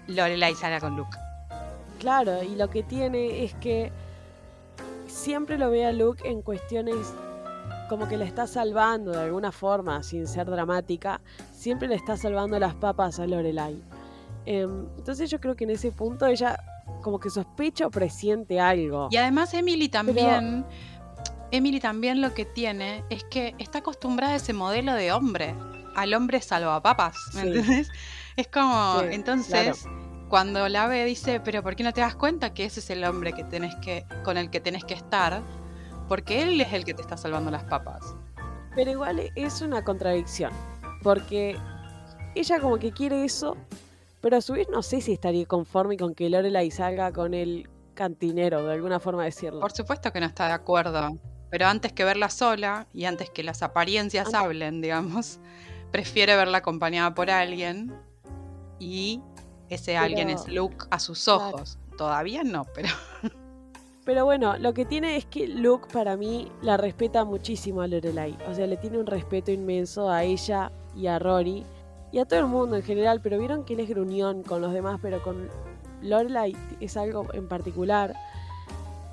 Lorelai 0.07 0.55
salga 0.55 0.81
con 0.81 0.97
Luke. 0.97 1.17
Claro, 1.99 2.43
y 2.43 2.57
lo 2.57 2.69
que 2.69 2.83
tiene 2.83 3.45
es 3.45 3.55
que 3.55 3.91
siempre 5.15 5.57
lo 5.57 5.71
ve 5.71 5.87
a 5.87 5.93
Luke 5.93 6.29
en 6.29 6.43
cuestiones 6.43 7.15
como 7.89 8.09
que 8.09 8.17
le 8.17 8.25
está 8.25 8.47
salvando 8.47 9.13
de 9.13 9.21
alguna 9.21 9.53
forma, 9.53 10.03
sin 10.03 10.27
ser 10.27 10.47
dramática, 10.47 11.21
siempre 11.53 11.87
le 11.87 11.95
está 11.95 12.17
salvando 12.17 12.59
las 12.59 12.75
papas 12.75 13.21
a 13.21 13.27
Lorelai. 13.27 13.81
Em, 14.47 14.87
entonces 14.99 15.31
yo 15.31 15.41
creo 15.41 15.55
que 15.55 15.65
en 15.65 15.71
ese 15.71 15.93
punto 15.93 16.27
ella 16.27 16.59
como 17.03 17.21
que 17.21 17.31
sospecha 17.31 17.87
o 17.87 17.91
presiente 17.91 18.59
algo. 18.59 19.09
Y 19.11 19.17
además 19.17 19.55
Emily 19.55 19.89
también, 19.89 20.67
Emily 21.51 21.79
también 21.79 22.21
lo 22.21 22.35
que 22.35 22.45
tiene 22.45 23.05
es 23.09 23.25
que 23.25 23.55
está 23.59 23.79
acostumbrada 23.79 24.33
a 24.33 24.37
ese 24.37 24.53
modelo 24.53 24.95
de 24.95 25.13
hombre, 25.13 25.55
al 25.95 26.13
hombre 26.15 26.41
salvapapas, 26.41 27.17
¿me 27.35 27.43
entiendes? 27.43 27.91
Es 28.37 28.49
como, 28.49 29.01
entonces 29.11 29.87
cuando 30.35 30.69
la 30.69 30.89
ve 30.89 31.05
dice, 31.05 31.39
pero 31.39 31.63
¿por 31.63 31.77
qué 31.77 31.85
no 31.85 31.93
te 31.93 32.01
das 32.01 32.17
cuenta 32.17 32.53
que 32.53 32.65
ese 32.65 32.81
es 32.81 32.91
el 32.91 33.05
hombre 33.05 33.35
que 33.35 33.45
tenés 33.45 33.77
que, 33.77 34.05
con 34.25 34.37
el 34.37 34.51
que 34.51 34.59
tenés 34.59 34.83
que 34.83 34.95
estar? 34.95 35.41
Porque 36.09 36.43
él 36.43 36.61
es 36.61 36.73
el 36.73 36.85
que 36.85 36.93
te 36.93 37.03
está 37.03 37.17
salvando 37.17 37.53
las 37.53 37.63
papas. 37.63 38.17
Pero 38.75 38.91
igual 38.91 39.31
es 39.37 39.63
una 39.63 39.85
contradicción, 39.85 40.51
porque 41.05 41.57
ella 42.35 42.59
como 42.59 42.79
que 42.79 42.91
quiere 42.91 43.25
eso, 43.25 43.57
pero 44.21 44.39
a 44.39 44.41
su 44.41 44.55
vez 44.55 44.67
no 44.69 44.83
sé 44.83 45.01
si 45.01 45.13
estaría 45.13 45.47
conforme 45.47 45.97
con 45.97 46.17
que 46.17 46.29
Lorelai 46.29 46.69
salga 46.73 47.13
con 47.13 47.33
el 47.33 47.71
cantinero, 47.95 48.67
de 48.67 48.73
alguna 48.73 48.99
forma 48.99 49.23
decirlo. 49.23 49.61
Por 49.61 49.71
supuesto 49.71 50.13
que 50.13 50.19
no 50.19 50.27
está 50.27 50.49
de 50.49 50.55
acuerdo, 50.55 51.17
pero 51.49 51.69
antes 51.69 51.93
que 51.93 52.03
verla 52.03 52.29
sola 52.29 52.89
y 52.93 53.05
antes 53.05 53.31
que 53.31 53.45
las 53.45 53.63
apariencias 53.63 54.35
hablen, 54.35 54.81
digamos, 54.81 55.39
prefiere 55.93 56.35
verla 56.35 56.59
acompañada 56.59 57.15
por 57.15 57.31
alguien 57.31 57.95
y 58.81 59.21
ese 59.69 59.97
alguien 59.97 60.31
es 60.31 60.49
Luke 60.49 60.87
a 60.91 60.99
sus 60.99 61.29
ojos. 61.29 61.79
Todavía 61.97 62.45
no, 62.45 62.65
pero. 62.75 62.89
Pero 64.05 64.27
bueno, 64.27 64.59
lo 64.59 64.75
que 64.75 64.85
tiene 64.85 65.17
es 65.17 65.25
que 65.25 65.49
Luke 65.49 65.89
para 65.91 66.17
mí 66.17 66.53
la 66.61 66.77
respeta 66.77 67.25
muchísimo 67.25 67.81
a 67.81 67.87
Lorelai. 67.87 68.37
O 68.47 68.55
sea, 68.55 68.67
le 68.67 68.77
tiene 68.77 68.99
un 68.99 69.07
respeto 69.07 69.51
inmenso 69.51 70.11
a 70.11 70.25
ella 70.25 70.71
y 70.95 71.07
a 71.07 71.19
Rory 71.19 71.65
y 72.13 72.19
a 72.19 72.27
todo 72.27 72.41
el 72.41 72.47
mundo 72.47 72.77
en 72.77 72.83
general. 72.83 73.23
Pero 73.23 73.39
vieron 73.39 73.65
que 73.65 73.73
él 73.73 73.81
es 73.81 73.89
gruñón 73.89 74.43
con 74.43 74.61
los 74.61 74.75
demás, 74.75 74.99
pero 75.01 75.23
con 75.23 75.49
Lorelai 76.03 76.55
es 76.81 76.99
algo 76.99 77.33
en 77.33 77.49
particular. 77.49 78.15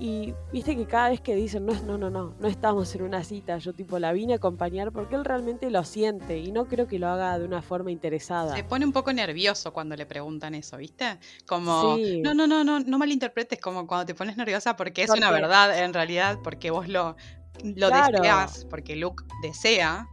Y 0.02 0.34
viste 0.52 0.76
que 0.76 0.88
cada 0.88 1.10
vez 1.10 1.22
que 1.22 1.36
dicen, 1.36 1.64
no, 1.64 1.80
no, 1.84 1.96
no, 1.96 2.10
no, 2.10 2.34
no 2.40 2.48
estamos 2.48 2.96
en 2.96 3.04
una 3.04 3.24
cita, 3.24 3.60
yo 3.60 3.72
tipo 3.72 4.00
la 4.00 4.12
vine 4.14 4.34
a 4.34 4.38
acompañar 4.38 4.92
porque 4.92 5.14
él 5.14 5.24
realmente 5.24 5.70
lo 5.70 5.84
siente 5.84 6.40
y 6.40 6.52
no 6.52 6.66
creo 6.66 6.88
que 6.88 6.98
lo 6.98 7.08
haga 7.08 7.38
de 7.38 7.46
una 7.46 7.62
forma 7.62 7.92
interesada. 7.92 8.56
Se 8.56 8.64
pone 8.64 8.84
un 8.84 8.94
poco 8.94 9.14
nervioso 9.14 9.72
cuando 9.72 9.96
le 9.96 10.08
preguntan 10.08 10.56
eso, 10.56 10.78
¿viste? 10.78 11.20
Como, 11.46 12.00
no, 12.24 12.34
no, 12.34 12.48
no, 12.48 12.64
no, 12.64 12.80
no 12.80 12.98
malinterpretes 12.98 13.62
como 13.62 13.86
cuando 13.86 14.08
te 14.08 14.16
pones 14.16 14.38
nerviosa 14.38 14.76
porque 14.76 15.04
es 15.04 15.12
una 15.12 15.30
verdad 15.30 15.84
en 15.84 15.94
realidad, 15.94 16.40
porque 16.44 16.72
vos 16.72 16.88
lo, 16.88 17.16
lo 17.64 17.90
deseas, 17.92 18.66
porque 18.72 18.96
Luke 18.96 19.24
desea, 19.44 20.08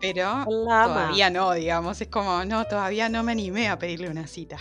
pero 0.00 0.44
todavía 0.44 1.30
no, 1.30 1.52
digamos, 1.52 2.00
es 2.00 2.08
como, 2.08 2.44
no, 2.44 2.64
todavía 2.64 3.08
no 3.08 3.22
me 3.22 3.30
animé 3.30 3.68
a 3.68 3.78
pedirle 3.78 4.10
una 4.10 4.26
cita. 4.26 4.56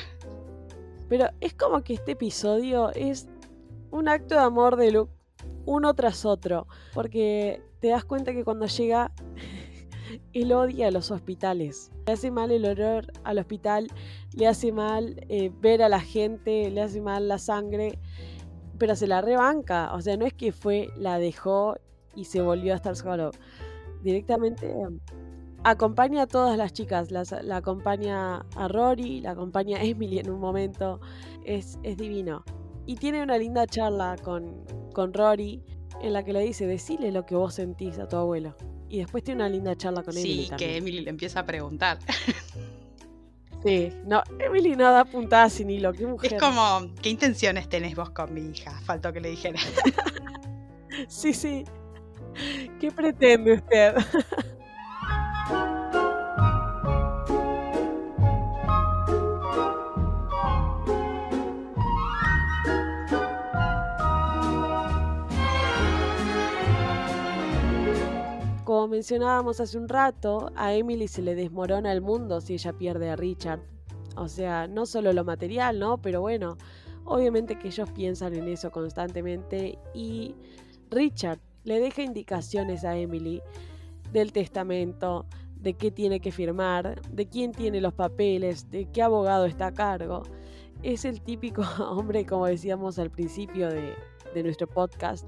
Pero 1.10 1.28
es 1.42 1.56
como 1.56 1.82
que 1.82 1.96
este 1.96 2.12
episodio 2.12 2.92
es 2.94 3.28
un 3.92 4.08
acto 4.08 4.36
de 4.36 4.42
amor 4.42 4.76
de 4.76 4.92
Luke 4.92 5.20
uno 5.66 5.94
tras 5.94 6.26
otro, 6.26 6.68
porque 6.94 7.62
te 7.80 7.90
das 7.90 8.04
cuenta 8.04 8.34
que 8.34 8.44
cuando 8.44 8.66
llega, 8.66 9.12
él 10.34 10.52
odia 10.52 10.88
a 10.88 10.92
los 10.92 11.12
hospitales. 11.12 11.92
Le 12.08 12.14
hace 12.14 12.32
mal 12.32 12.52
el 12.52 12.66
olor 12.66 13.12
al 13.24 13.38
hospital, 13.38 13.88
le 14.36 14.48
hace 14.48 14.72
mal 14.72 15.24
eh, 15.30 15.52
ver 15.62 15.84
a 15.84 15.90
la 15.90 16.00
gente, 16.00 16.70
le 16.72 16.82
hace 16.82 17.02
mal 17.02 17.28
la 17.28 17.38
sangre, 17.38 18.00
pero 18.80 18.96
se 18.96 19.08
la 19.08 19.22
rebanca. 19.22 19.94
O 19.94 20.02
sea, 20.02 20.18
no 20.18 20.26
es 20.26 20.34
que 20.34 20.52
fue, 20.52 20.90
la 20.98 21.20
dejó 21.20 21.76
y 22.16 22.26
se 22.26 22.42
volvió 22.42 22.74
a 22.74 22.78
estar 22.78 22.96
solo. 22.96 23.32
Directamente 24.02 24.74
acompaña 25.64 26.24
a 26.24 26.28
todas 26.28 26.58
las 26.58 26.74
chicas, 26.74 27.12
la 27.12 27.58
acompaña 27.58 28.46
a 28.56 28.68
Rory, 28.70 29.22
la 29.22 29.32
acompaña 29.32 29.78
a 29.78 29.84
Emily 29.84 30.18
en 30.20 30.32
un 30.32 30.40
momento. 30.40 31.00
Es 31.44 31.80
divino. 31.84 32.44
Y 32.90 32.96
tiene 32.96 33.22
una 33.22 33.38
linda 33.38 33.68
charla 33.68 34.16
con, 34.20 34.66
con 34.94 35.14
Rory 35.14 35.62
en 36.02 36.12
la 36.12 36.24
que 36.24 36.34
le 36.34 36.40
dice, 36.40 36.66
decile 36.66 37.12
lo 37.12 37.24
que 37.24 37.36
vos 37.36 37.54
sentís 37.54 38.00
a 38.00 38.08
tu 38.08 38.16
abuelo. 38.16 38.56
Y 38.90 38.98
después 38.98 39.24
tiene 39.24 39.44
una 39.44 39.50
linda 39.50 39.76
charla 39.76 40.02
con 40.02 40.18
Emily. 40.18 40.48
Sí, 40.48 40.52
que 40.58 40.78
Emily 40.78 41.02
le 41.02 41.12
empieza 41.12 41.42
a 41.42 41.46
preguntar. 41.46 42.00
Sí, 43.64 43.92
no, 44.06 44.24
Emily 44.40 44.76
no 44.76 44.92
da 44.92 45.06
puntada 45.06 45.50
sin 45.50 45.70
hilo, 45.70 45.94
qué 45.94 46.08
mujer. 46.08 46.34
Es 46.34 46.42
como, 46.42 46.92
¿qué 47.00 47.10
intenciones 47.10 47.70
tenés 47.70 47.94
vos 47.94 48.10
con 48.10 48.34
mi 48.34 48.50
hija? 48.50 48.72
Faltó 48.86 49.14
que 49.14 49.20
le 49.20 49.30
dijera. 49.32 49.60
sí, 51.08 51.34
sí. 51.34 51.66
¿Qué 52.80 52.90
pretende 52.92 53.54
usted? 53.54 53.98
Mencionábamos 69.00 69.62
hace 69.62 69.78
un 69.78 69.88
rato, 69.88 70.52
a 70.58 70.74
Emily 70.74 71.08
se 71.08 71.22
le 71.22 71.34
desmorona 71.34 71.94
el 71.94 72.02
mundo 72.02 72.42
si 72.42 72.56
ella 72.56 72.74
pierde 72.74 73.10
a 73.10 73.16
Richard. 73.16 73.62
O 74.18 74.28
sea, 74.28 74.68
no 74.68 74.86
solo 74.86 75.14
lo 75.14 75.24
material, 75.24 75.80
¿no? 75.80 76.02
Pero 76.02 76.20
bueno, 76.20 76.58
obviamente 77.06 77.58
que 77.58 77.70
ellos 77.70 77.90
piensan 77.92 78.36
en 78.36 78.50
eso 78.50 78.72
constantemente 78.72 79.80
y 79.94 80.36
Richard 80.92 81.40
le 81.64 81.80
deja 81.80 82.02
indicaciones 82.02 82.84
a 82.84 82.98
Emily 82.98 83.42
del 84.12 84.34
testamento, 84.34 85.26
de 85.56 85.76
qué 85.76 85.92
tiene 85.92 86.20
que 86.20 86.34
firmar, 86.34 87.02
de 87.10 87.26
quién 87.30 87.54
tiene 87.54 87.80
los 87.80 87.94
papeles, 87.94 88.70
de 88.70 88.92
qué 88.92 89.02
abogado 89.02 89.46
está 89.46 89.68
a 89.68 89.74
cargo. 89.74 90.24
Es 90.84 91.06
el 91.06 91.22
típico 91.22 91.62
hombre, 91.80 92.26
como 92.26 92.48
decíamos 92.48 93.00
al 93.00 93.12
principio 93.12 93.70
de, 93.70 93.94
de 94.34 94.44
nuestro 94.44 94.68
podcast, 94.68 95.26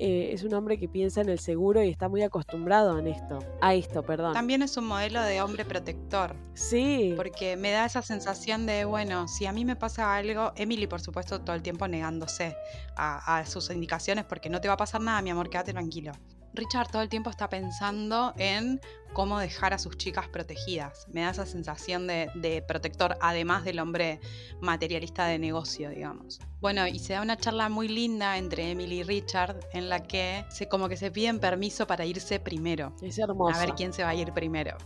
eh, 0.00 0.32
es 0.32 0.44
un 0.44 0.54
hombre 0.54 0.78
que 0.78 0.88
piensa 0.88 1.20
en 1.20 1.28
el 1.28 1.38
seguro 1.38 1.82
y 1.82 1.90
está 1.90 2.08
muy 2.08 2.22
acostumbrado 2.22 2.96
a 2.96 3.06
esto, 3.06 3.38
a 3.60 3.74
esto, 3.74 4.02
perdón. 4.02 4.32
También 4.32 4.62
es 4.62 4.76
un 4.78 4.86
modelo 4.86 5.20
de 5.20 5.42
hombre 5.42 5.66
protector. 5.66 6.34
Sí. 6.54 7.12
Porque 7.16 7.56
me 7.56 7.70
da 7.70 7.84
esa 7.84 8.00
sensación 8.00 8.64
de, 8.64 8.86
bueno, 8.86 9.28
si 9.28 9.44
a 9.44 9.52
mí 9.52 9.66
me 9.66 9.76
pasa 9.76 10.16
algo, 10.16 10.52
Emily 10.56 10.86
por 10.86 11.02
supuesto 11.02 11.42
todo 11.42 11.54
el 11.54 11.62
tiempo 11.62 11.86
negándose 11.86 12.56
a, 12.96 13.38
a 13.38 13.44
sus 13.44 13.68
indicaciones 13.68 14.24
porque 14.24 14.48
no 14.48 14.62
te 14.62 14.68
va 14.68 14.74
a 14.74 14.78
pasar 14.78 15.02
nada, 15.02 15.20
mi 15.20 15.28
amor, 15.28 15.50
quédate 15.50 15.72
tranquilo. 15.72 16.12
Richard 16.54 16.90
todo 16.90 17.02
el 17.02 17.08
tiempo 17.08 17.30
está 17.30 17.48
pensando 17.48 18.34
en 18.36 18.80
cómo 19.12 19.38
dejar 19.38 19.72
a 19.74 19.78
sus 19.78 19.96
chicas 19.96 20.28
protegidas. 20.28 21.06
Me 21.12 21.22
da 21.22 21.30
esa 21.30 21.46
sensación 21.46 22.06
de, 22.06 22.64
protector, 22.66 23.16
además 23.20 23.64
del 23.64 23.78
hombre 23.78 24.20
materialista 24.60 25.26
de 25.26 25.38
negocio, 25.38 25.90
digamos. 25.90 26.40
Bueno, 26.60 26.86
y 26.86 26.98
se 26.98 27.14
da 27.14 27.22
una 27.22 27.36
charla 27.36 27.68
muy 27.68 27.88
linda 27.88 28.38
entre 28.38 28.70
Emily 28.70 29.00
y 29.00 29.02
Richard 29.02 29.60
en 29.72 29.88
la 29.88 30.02
que 30.02 30.44
se 30.48 30.68
como 30.68 30.88
que 30.88 30.96
se 30.96 31.10
piden 31.10 31.40
permiso 31.40 31.86
para 31.86 32.04
irse 32.04 32.40
primero. 32.40 32.94
Es 33.02 33.18
hermoso. 33.18 33.56
A 33.56 33.58
ver 33.58 33.74
quién 33.74 33.92
se 33.92 34.02
va 34.02 34.10
a 34.10 34.14
ir 34.14 34.32
primero. 34.32 34.76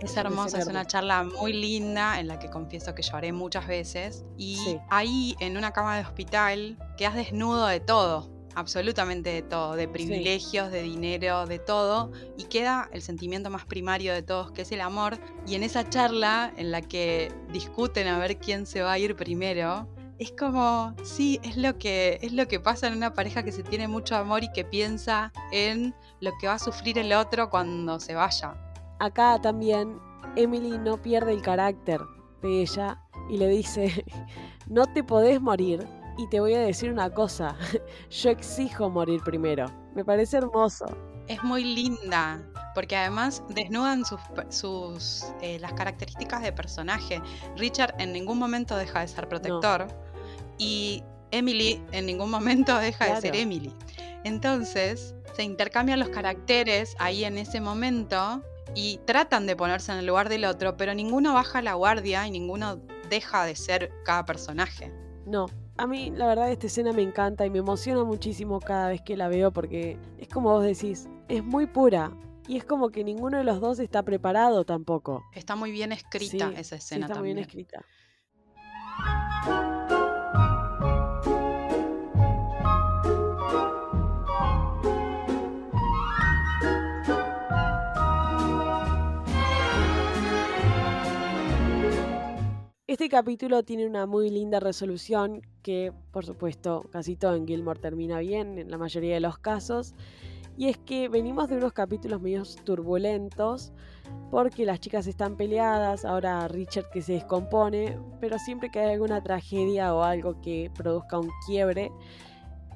Es 0.00 0.16
hermosa, 0.16 0.58
es 0.58 0.66
una 0.66 0.84
charla 0.84 1.22
muy 1.22 1.52
linda 1.52 2.20
en 2.20 2.28
la 2.28 2.38
que 2.38 2.50
confieso 2.50 2.94
que 2.94 3.02
lloré 3.02 3.32
muchas 3.32 3.66
veces. 3.66 4.24
Y 4.36 4.78
ahí, 4.90 5.34
en 5.40 5.56
una 5.56 5.72
cama 5.72 5.96
de 5.96 6.02
hospital, 6.02 6.78
quedas 6.98 7.14
desnudo 7.14 7.66
de 7.66 7.80
todo 7.80 8.33
absolutamente 8.54 9.30
de 9.30 9.42
todo, 9.42 9.76
de 9.76 9.88
privilegios, 9.88 10.70
de 10.70 10.82
dinero, 10.82 11.46
de 11.46 11.58
todo, 11.58 12.12
y 12.36 12.44
queda 12.44 12.88
el 12.92 13.02
sentimiento 13.02 13.50
más 13.50 13.64
primario 13.64 14.12
de 14.12 14.22
todos, 14.22 14.50
que 14.52 14.62
es 14.62 14.72
el 14.72 14.80
amor. 14.80 15.18
Y 15.46 15.54
en 15.54 15.62
esa 15.62 15.88
charla 15.88 16.52
en 16.56 16.70
la 16.70 16.82
que 16.82 17.32
discuten 17.52 18.06
a 18.08 18.18
ver 18.18 18.38
quién 18.38 18.66
se 18.66 18.82
va 18.82 18.92
a 18.92 18.98
ir 18.98 19.16
primero, 19.16 19.88
es 20.18 20.32
como, 20.32 20.94
sí, 21.02 21.40
es 21.42 21.56
lo 21.56 21.76
que 21.76 22.18
es 22.22 22.32
lo 22.32 22.46
que 22.46 22.60
pasa 22.60 22.86
en 22.86 22.94
una 22.94 23.14
pareja 23.14 23.42
que 23.42 23.52
se 23.52 23.62
tiene 23.62 23.88
mucho 23.88 24.16
amor 24.16 24.44
y 24.44 24.52
que 24.52 24.64
piensa 24.64 25.32
en 25.50 25.94
lo 26.20 26.30
que 26.40 26.46
va 26.46 26.54
a 26.54 26.58
sufrir 26.58 26.98
el 26.98 27.12
otro 27.12 27.50
cuando 27.50 27.98
se 27.98 28.14
vaya. 28.14 28.54
Acá 29.00 29.40
también 29.42 29.98
Emily 30.36 30.78
no 30.78 31.00
pierde 31.02 31.32
el 31.32 31.42
carácter 31.42 32.00
de 32.42 32.62
ella 32.62 33.00
y 33.28 33.38
le 33.38 33.48
dice, 33.48 34.04
"No 34.68 34.86
te 34.86 35.02
podés 35.02 35.40
morir." 35.40 35.84
Y 36.16 36.28
te 36.28 36.38
voy 36.38 36.54
a 36.54 36.60
decir 36.60 36.92
una 36.92 37.10
cosa, 37.10 37.56
yo 38.10 38.30
exijo 38.30 38.88
morir 38.88 39.20
primero. 39.24 39.66
Me 39.94 40.04
parece 40.04 40.36
hermoso. 40.36 40.86
Es 41.26 41.42
muy 41.42 41.64
linda, 41.64 42.40
porque 42.74 42.96
además 42.96 43.42
desnudan 43.48 44.04
sus, 44.04 44.20
sus 44.50 45.24
eh, 45.40 45.58
las 45.58 45.72
características 45.72 46.42
de 46.42 46.52
personaje. 46.52 47.20
Richard 47.56 47.94
en 47.98 48.12
ningún 48.12 48.38
momento 48.38 48.76
deja 48.76 49.00
de 49.00 49.08
ser 49.08 49.28
protector 49.28 49.88
y 50.58 51.02
Emily 51.30 51.82
en 51.92 52.06
ningún 52.06 52.30
momento 52.30 52.76
deja 52.78 53.14
de 53.14 53.20
ser 53.20 53.36
Emily. 53.36 53.74
Entonces 54.24 55.14
se 55.34 55.42
intercambian 55.42 55.98
los 55.98 56.10
caracteres 56.10 56.94
ahí 56.98 57.24
en 57.24 57.38
ese 57.38 57.60
momento 57.60 58.42
y 58.74 58.98
tratan 59.04 59.46
de 59.46 59.56
ponerse 59.56 59.92
en 59.92 59.98
el 59.98 60.06
lugar 60.06 60.28
del 60.28 60.44
otro, 60.44 60.76
pero 60.76 60.94
ninguno 60.94 61.34
baja 61.34 61.62
la 61.62 61.74
guardia 61.74 62.26
y 62.26 62.30
ninguno 62.30 62.80
deja 63.08 63.44
de 63.44 63.56
ser 63.56 63.90
cada 64.04 64.24
personaje. 64.24 64.92
No, 65.26 65.46
a 65.76 65.86
mí 65.86 66.10
la 66.10 66.26
verdad 66.26 66.50
esta 66.50 66.66
escena 66.66 66.92
me 66.92 67.02
encanta 67.02 67.44
y 67.44 67.50
me 67.50 67.58
emociona 67.58 68.04
muchísimo 68.04 68.60
cada 68.60 68.88
vez 68.88 69.02
que 69.02 69.16
la 69.16 69.28
veo 69.28 69.52
porque 69.52 69.98
es 70.18 70.28
como 70.28 70.50
vos 70.52 70.64
decís, 70.64 71.08
es 71.28 71.44
muy 71.44 71.66
pura. 71.66 72.12
Y 72.46 72.58
es 72.58 72.64
como 72.64 72.90
que 72.90 73.04
ninguno 73.04 73.38
de 73.38 73.44
los 73.44 73.58
dos 73.60 73.78
está 73.78 74.02
preparado 74.02 74.64
tampoco. 74.64 75.24
Está 75.32 75.56
muy 75.56 75.72
bien 75.72 75.92
escrita 75.92 76.52
esa 76.56 76.76
escena 76.76 77.06
está 77.06 77.18
muy 77.18 77.28
bien 77.28 77.38
escrita. 77.38 77.84
Este 92.94 93.08
capítulo 93.08 93.64
tiene 93.64 93.88
una 93.88 94.06
muy 94.06 94.30
linda 94.30 94.60
resolución 94.60 95.42
que, 95.64 95.92
por 96.12 96.24
supuesto, 96.24 96.84
casi 96.92 97.16
todo 97.16 97.34
en 97.34 97.44
Gilmore 97.44 97.80
termina 97.80 98.20
bien 98.20 98.56
en 98.56 98.70
la 98.70 98.78
mayoría 98.78 99.14
de 99.14 99.20
los 99.20 99.36
casos. 99.36 99.94
Y 100.56 100.68
es 100.68 100.78
que 100.78 101.08
venimos 101.08 101.48
de 101.48 101.56
unos 101.56 101.72
capítulos 101.72 102.22
medio 102.22 102.44
turbulentos 102.62 103.72
porque 104.30 104.64
las 104.64 104.78
chicas 104.78 105.08
están 105.08 105.36
peleadas, 105.36 106.04
ahora 106.04 106.46
Richard 106.46 106.88
que 106.90 107.02
se 107.02 107.14
descompone, 107.14 107.98
pero 108.20 108.38
siempre 108.38 108.70
que 108.70 108.78
hay 108.78 108.92
alguna 108.92 109.20
tragedia 109.24 109.92
o 109.92 110.04
algo 110.04 110.40
que 110.40 110.70
produzca 110.72 111.18
un 111.18 111.32
quiebre, 111.48 111.90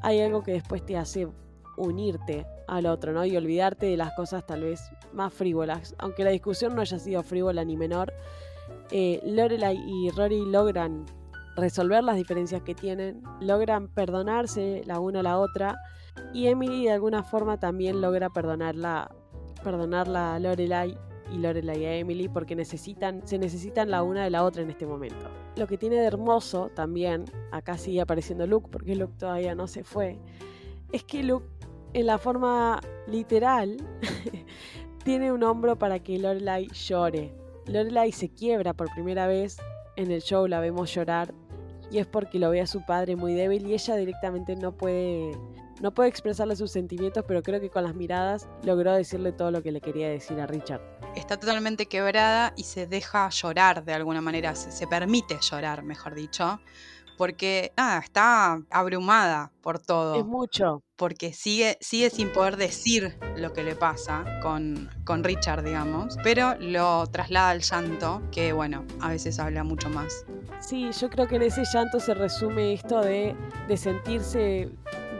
hay 0.02 0.20
algo 0.20 0.42
que 0.42 0.50
después 0.50 0.84
te 0.84 0.96
hace 0.96 1.28
unirte 1.76 2.44
al 2.66 2.86
otro, 2.86 3.12
¿no? 3.12 3.24
Y 3.24 3.36
olvidarte 3.36 3.86
de 3.86 3.96
las 3.96 4.14
cosas 4.14 4.44
tal 4.44 4.62
vez 4.62 4.80
más 5.12 5.32
frívolas, 5.32 5.94
aunque 5.96 6.24
la 6.24 6.30
discusión 6.30 6.74
no 6.74 6.80
haya 6.80 6.98
sido 6.98 7.22
frívola 7.22 7.64
ni 7.64 7.76
menor 7.76 8.12
eh, 8.90 9.20
Lorelai 9.24 9.76
y 9.76 10.10
Rory 10.10 10.44
logran 10.46 11.06
resolver 11.56 12.04
las 12.04 12.16
diferencias 12.16 12.62
que 12.62 12.74
tienen, 12.74 13.22
logran 13.40 13.88
perdonarse 13.88 14.82
la 14.86 15.00
una 15.00 15.20
a 15.20 15.22
la 15.22 15.38
otra 15.38 15.76
y 16.32 16.46
Emily 16.46 16.84
de 16.84 16.92
alguna 16.92 17.22
forma 17.22 17.58
también 17.58 18.00
logra 18.00 18.30
perdonarla, 18.30 19.10
perdonarla 19.62 20.34
a 20.34 20.38
Lorelai 20.38 20.96
y 21.32 21.38
Lorelai 21.38 21.84
a 21.84 21.96
Emily 21.96 22.28
porque 22.28 22.54
se 22.64 23.38
necesitan 23.38 23.90
la 23.90 24.02
una 24.02 24.24
de 24.24 24.30
la 24.30 24.44
otra 24.44 24.62
en 24.62 24.70
este 24.70 24.86
momento. 24.86 25.28
Lo 25.56 25.66
que 25.66 25.76
tiene 25.76 25.96
de 25.96 26.06
hermoso 26.06 26.70
también, 26.74 27.24
acá 27.50 27.76
sigue 27.76 28.00
apareciendo 28.00 28.46
Luke 28.46 28.68
porque 28.70 28.94
Luke 28.94 29.14
todavía 29.18 29.54
no 29.54 29.66
se 29.66 29.84
fue, 29.84 30.18
es 30.92 31.04
que 31.04 31.22
Luke 31.22 31.46
en 31.92 32.06
la 32.06 32.18
forma 32.18 32.80
literal 33.06 33.76
tiene 35.04 35.32
un 35.32 35.42
hombro 35.42 35.78
para 35.78 35.98
que 35.98 36.18
Lorelai 36.18 36.68
llore. 36.68 37.47
Lorelai 37.68 38.12
se 38.12 38.30
quiebra 38.30 38.72
por 38.72 38.90
primera 38.92 39.26
vez 39.26 39.58
en 39.96 40.10
el 40.10 40.22
show, 40.22 40.46
la 40.46 40.60
vemos 40.60 40.94
llorar 40.94 41.34
y 41.90 41.98
es 41.98 42.06
porque 42.06 42.38
lo 42.38 42.50
ve 42.50 42.60
a 42.60 42.66
su 42.66 42.84
padre 42.84 43.16
muy 43.16 43.34
débil 43.34 43.66
y 43.66 43.74
ella 43.74 43.96
directamente 43.96 44.56
no 44.56 44.72
puede 44.72 45.32
no 45.80 45.94
puede 45.94 46.08
expresarle 46.08 46.56
sus 46.56 46.72
sentimientos, 46.72 47.24
pero 47.28 47.40
creo 47.42 47.60
que 47.60 47.70
con 47.70 47.84
las 47.84 47.94
miradas 47.94 48.48
logró 48.64 48.92
decirle 48.94 49.30
todo 49.30 49.52
lo 49.52 49.62
que 49.62 49.70
le 49.70 49.80
quería 49.80 50.08
decir 50.08 50.40
a 50.40 50.46
Richard. 50.46 50.80
Está 51.14 51.38
totalmente 51.38 51.86
quebrada 51.86 52.52
y 52.56 52.64
se 52.64 52.88
deja 52.88 53.28
llorar 53.28 53.84
de 53.84 53.94
alguna 53.94 54.20
manera, 54.20 54.56
se, 54.56 54.86
permite 54.88 55.38
llorar, 55.40 55.84
mejor 55.84 56.16
dicho, 56.16 56.60
porque 57.16 57.72
nada, 57.76 58.00
está 58.00 58.60
abrumada 58.70 59.52
por 59.60 59.78
todo. 59.78 60.16
Es 60.16 60.26
mucho. 60.26 60.82
Porque 60.98 61.32
sigue, 61.32 61.78
sigue 61.80 62.10
sin 62.10 62.30
poder 62.30 62.58
decir 62.58 63.16
lo 63.36 63.54
que 63.54 63.62
le 63.62 63.74
pasa 63.74 64.40
con, 64.42 64.90
con 65.04 65.24
Richard, 65.24 65.64
digamos, 65.64 66.18
pero 66.22 66.56
lo 66.58 67.06
traslada 67.06 67.50
al 67.50 67.62
llanto, 67.62 68.20
que 68.30 68.52
bueno, 68.52 68.84
a 69.00 69.08
veces 69.08 69.38
habla 69.38 69.64
mucho 69.64 69.88
más. 69.88 70.26
Sí, 70.60 70.90
yo 71.00 71.08
creo 71.08 71.26
que 71.26 71.36
en 71.36 71.42
ese 71.42 71.62
llanto 71.72 72.00
se 72.00 72.12
resume 72.12 72.74
esto 72.74 73.00
de, 73.00 73.34
de 73.68 73.76
sentirse 73.76 74.68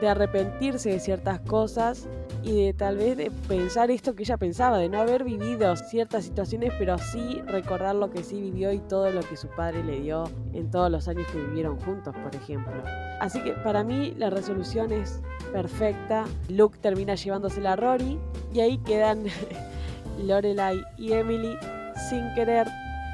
de 0.00 0.08
arrepentirse 0.08 0.90
de 0.90 1.00
ciertas 1.00 1.40
cosas 1.40 2.08
y 2.42 2.64
de 2.64 2.72
tal 2.72 2.96
vez 2.96 3.16
de 3.16 3.30
pensar 3.48 3.90
esto 3.90 4.14
que 4.14 4.22
ella 4.22 4.36
pensaba, 4.36 4.78
de 4.78 4.88
no 4.88 5.00
haber 5.00 5.24
vivido 5.24 5.74
ciertas 5.76 6.24
situaciones, 6.24 6.72
pero 6.78 6.98
sí 6.98 7.42
recordar 7.46 7.94
lo 7.94 8.10
que 8.10 8.22
sí 8.22 8.40
vivió 8.40 8.72
y 8.72 8.78
todo 8.78 9.10
lo 9.10 9.20
que 9.20 9.36
su 9.36 9.48
padre 9.48 9.82
le 9.84 10.00
dio 10.00 10.24
en 10.52 10.70
todos 10.70 10.90
los 10.90 11.08
años 11.08 11.26
que 11.32 11.38
vivieron 11.38 11.78
juntos, 11.80 12.14
por 12.22 12.34
ejemplo. 12.34 12.72
Así 13.20 13.42
que 13.42 13.52
para 13.52 13.82
mí 13.84 14.14
la 14.16 14.30
resolución 14.30 14.92
es 14.92 15.20
perfecta. 15.52 16.24
Luke 16.48 16.78
termina 16.80 17.14
llevándosela 17.14 17.72
a 17.72 17.76
Rory 17.76 18.18
y 18.52 18.60
ahí 18.60 18.78
quedan 18.78 19.24
Lorelai 20.22 20.82
y 20.96 21.12
Emily 21.12 21.56
sin 22.08 22.32
querer 22.34 22.66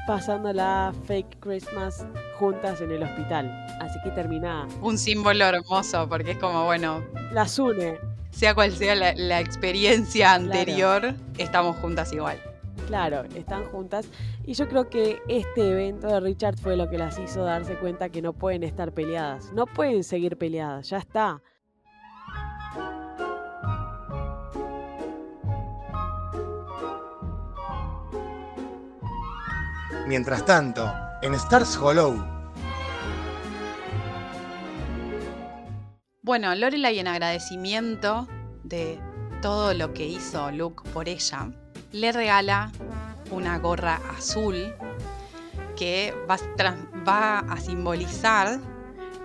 pasando 0.05 0.53
la 0.53 0.93
fake 1.05 1.39
Christmas 1.39 2.05
juntas 2.37 2.81
en 2.81 2.91
el 2.91 3.03
hospital. 3.03 3.49
Así 3.81 3.99
que 4.03 4.11
termina. 4.11 4.67
Un 4.81 4.97
símbolo 4.97 5.45
hermoso, 5.45 6.07
porque 6.07 6.31
es 6.31 6.37
como, 6.37 6.65
bueno. 6.65 7.03
Las 7.31 7.57
une. 7.59 8.14
Sea 8.35 8.53
cual 8.53 8.73
sea 8.73 8.95
la, 8.95 9.39
experiencia 9.39 10.33
anterior, 10.33 11.15
estamos 11.37 11.77
juntas 11.77 12.11
igual. 12.11 12.37
Claro, 12.85 13.23
están 13.33 13.63
juntas. 13.63 14.09
Y 14.43 14.55
yo 14.55 14.67
creo 14.67 14.89
que 14.89 15.19
este 15.29 15.71
evento 15.71 16.07
de 16.07 16.19
Richard 16.19 16.57
fue 16.59 16.75
lo 16.75 16.89
que 16.89 16.97
las 16.97 17.17
hizo 17.17 17.45
darse 17.45 17.75
cuenta 17.75 18.09
que 18.09 18.21
no 18.21 18.33
pueden 18.33 18.63
estar 18.63 18.91
peleadas. 18.91 19.53
No 19.53 19.65
pueden 19.65 20.03
seguir 20.03 20.37
peleadas, 20.37 20.89
ya 20.89 20.97
está. 20.97 21.41
Mientras 30.07 30.45
tanto, 30.45 30.93
en 31.21 31.35
Stars 31.35 31.77
Hollow. 31.77 32.34
Bueno, 36.25 36.55
Lorelai 36.55 36.97
en 36.97 37.07
agradecimiento 37.07 38.27
de 38.63 38.97
todo 39.43 39.75
lo 39.75 39.93
que 39.93 40.07
hizo 40.07 40.49
Luke 40.49 40.81
por 40.89 41.07
ella, 41.07 41.51
le 41.91 42.11
regala 42.11 42.71
una 43.29 43.59
gorra 43.59 44.01
azul 44.17 44.73
que 45.75 46.15
va, 46.27 47.37
a 47.37 47.57
simbolizar 47.57 48.59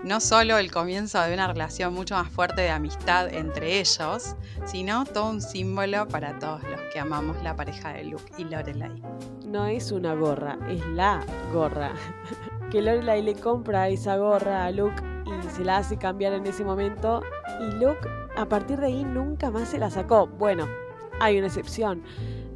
no 0.05 0.21
solo 0.21 0.59
el 0.59 0.71
comienzo 0.71 1.23
de 1.23 1.33
una 1.33 1.47
relación 1.47 1.95
mucho 1.95 2.17
más 2.17 2.29
fuerte 2.29 2.61
de 2.61 2.69
amistad 2.69 3.33
entre 3.33 3.81
ellos, 3.81 4.37
sino 4.67 5.07
todo 5.07 5.31
un 5.31 5.41
símbolo 5.41 6.07
para 6.07 6.39
todos 6.39 6.63
los 6.65 6.83
que 6.93 7.01
amamos 7.01 7.43
la 7.43 7.57
pareja 7.57 7.95
de 7.95 8.05
Luke 8.05 8.31
y 8.37 8.45
Lorelai. 8.45 9.03
No 9.47 9.65
es 9.65 9.91
una 9.91 10.13
gorra, 10.13 10.59
es 10.69 10.85
la 10.89 11.25
gorra. 11.51 11.95
que 12.71 12.83
Lorelai 12.83 13.23
le 13.23 13.37
compra 13.37 13.89
esa 13.89 14.19
gorra 14.19 14.67
a 14.67 14.71
Luke 14.71 15.10
se 15.51 15.65
la 15.65 15.79
hace 15.79 15.97
cambiar 15.97 16.33
en 16.33 16.47
ese 16.47 16.65
momento 16.65 17.23
y 17.61 17.75
Luke 17.75 18.09
a 18.37 18.47
partir 18.47 18.79
de 18.79 18.87
ahí 18.87 19.05
nunca 19.05 19.51
más 19.51 19.69
se 19.69 19.79
la 19.79 19.91
sacó. 19.91 20.27
Bueno, 20.27 20.67
hay 21.21 21.39
una 21.39 21.49
excepción, 21.49 22.03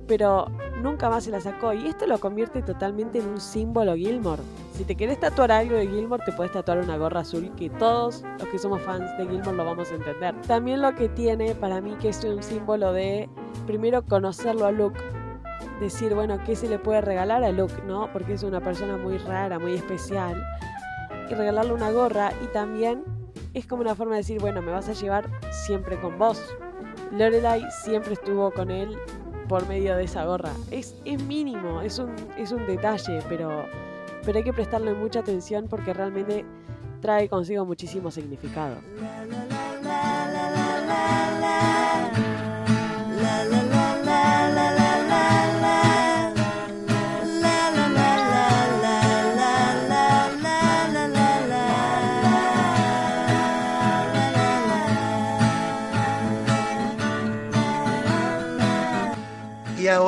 pero 0.07 0.47
nunca 0.83 1.11
más 1.11 1.25
se 1.25 1.31
la 1.31 1.41
sacó 1.41 1.73
y 1.73 1.87
esto 1.87 2.07
lo 2.07 2.19
convierte 2.19 2.63
totalmente 2.63 3.19
en 3.19 3.29
un 3.29 3.41
símbolo 3.41 3.95
Gilmore. 3.95 4.43
Si 4.73 4.85
te 4.85 4.97
querés 4.97 5.21
tatuar 5.21 5.53
algo 5.53 5.77
de 5.77 5.87
Gilmore, 5.87 6.23
te 6.25 6.33
puedes 6.33 6.53
tatuar 6.53 6.79
una 6.79 6.97
gorra 6.97 7.21
azul 7.21 7.53
que 7.57 7.71
todos 7.71 8.25
los 8.39 8.49
que 8.49 8.59
somos 8.59 8.81
fans 8.83 9.11
de 9.19 9.27
Gilmore 9.27 9.57
lo 9.57 9.65
vamos 9.65 9.91
a 9.91 9.95
entender. 9.95 10.35
También 10.43 10.83
lo 10.83 10.95
que 10.95 11.09
tiene 11.09 11.55
para 11.55 11.81
mí 11.81 11.95
que 12.01 12.09
es 12.09 12.25
un 12.25 12.43
símbolo 12.43 12.93
de 12.93 13.29
primero 13.67 14.05
conocerlo 14.05 14.67
a 14.67 14.73
Luke, 14.73 15.01
decir, 15.81 16.15
bueno, 16.15 16.39
¿qué 16.45 16.57
se 16.57 16.69
le 16.69 16.79
puede 16.79 17.01
regalar 17.01 17.45
a 17.45 17.51
Luke, 17.51 17.75
no? 17.87 18.09
Porque 18.13 18.35
es 18.35 18.43
una 18.43 18.61
persona 18.61 18.97
muy 18.97 19.19
rara, 19.19 19.59
muy 19.59 19.75
especial. 19.75 20.43
Y 21.29 21.35
regalarle 21.35 21.73
una 21.73 21.91
gorra 21.91 22.33
y 22.43 22.47
también 22.49 23.05
es 23.55 23.67
como 23.67 23.83
una 23.83 23.95
forma 23.95 24.13
de 24.13 24.19
decir, 24.19 24.41
bueno, 24.41 24.63
me 24.63 24.73
vas 24.73 24.89
a 24.89 24.93
llevar 24.93 25.29
siempre 25.67 25.99
con 26.01 26.19
vos. 26.19 26.41
Lorelai 27.13 27.65
siempre 27.71 28.15
estuvo 28.15 28.51
con 28.51 28.71
él 28.71 28.99
por 29.49 29.67
medio 29.69 29.97
de 29.97 30.05
esa 30.05 30.25
gorra. 30.25 30.51
Es, 30.71 30.97
es 31.05 31.23
mínimo, 31.23 31.81
es 31.81 31.99
un, 31.99 32.15
es 32.37 32.53
un 32.53 32.67
detalle, 32.67 33.21
pero, 33.29 33.67
pero 34.25 34.39
hay 34.39 34.45
que 34.45 34.53
prestarle 34.53 34.95
mucha 34.95 35.21
atención 35.21 35.67
porque 35.69 35.93
realmente 35.93 36.45
trae 37.01 37.29
consigo 37.29 37.65
muchísimo 37.65 38.11
significado. 38.11 38.77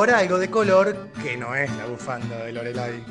Ahora 0.06 0.18
algo 0.20 0.38
de 0.38 0.48
color 0.48 1.10
que 1.20 1.36
no 1.36 1.56
es 1.56 1.68
la 1.78 1.86
bufanda 1.86 2.44
de 2.44 2.52
Lorelai. 2.52 3.04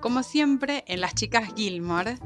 Como 0.00 0.22
siempre, 0.22 0.84
en 0.86 1.02
Las 1.02 1.14
Chicas 1.14 1.52
Gilmore 1.54 2.16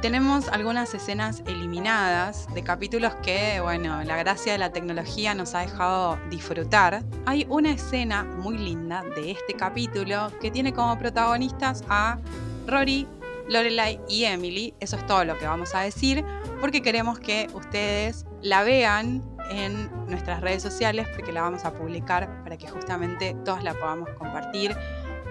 tenemos 0.00 0.48
algunas 0.48 0.92
escenas 0.92 1.44
eliminadas 1.46 2.52
de 2.52 2.64
capítulos 2.64 3.14
que, 3.22 3.60
bueno, 3.60 4.02
la 4.02 4.16
gracia 4.16 4.50
de 4.50 4.58
la 4.58 4.72
tecnología 4.72 5.36
nos 5.36 5.54
ha 5.54 5.60
dejado 5.60 6.18
disfrutar. 6.30 7.04
Hay 7.24 7.46
una 7.48 7.70
escena 7.70 8.24
muy 8.24 8.58
linda 8.58 9.04
de 9.14 9.30
este 9.30 9.54
capítulo 9.54 10.32
que 10.40 10.50
tiene 10.50 10.72
como 10.72 10.98
protagonistas 10.98 11.84
a 11.88 12.18
Rory, 12.66 13.06
Lorelai 13.48 14.00
y 14.08 14.24
Emily. 14.24 14.74
Eso 14.80 14.96
es 14.96 15.06
todo 15.06 15.24
lo 15.24 15.38
que 15.38 15.46
vamos 15.46 15.76
a 15.76 15.82
decir 15.82 16.24
porque 16.62 16.80
queremos 16.80 17.18
que 17.18 17.48
ustedes 17.54 18.24
la 18.40 18.62
vean 18.62 19.20
en 19.58 19.90
nuestras 20.06 20.40
redes 20.40 20.62
sociales 20.62 21.06
porque 21.14 21.32
la 21.32 21.42
vamos 21.42 21.64
a 21.64 21.72
publicar 21.72 22.42
para 22.42 22.56
que 22.56 22.68
justamente 22.68 23.36
todos 23.44 23.62
la 23.62 23.74
podamos 23.74 24.08
compartir 24.18 24.76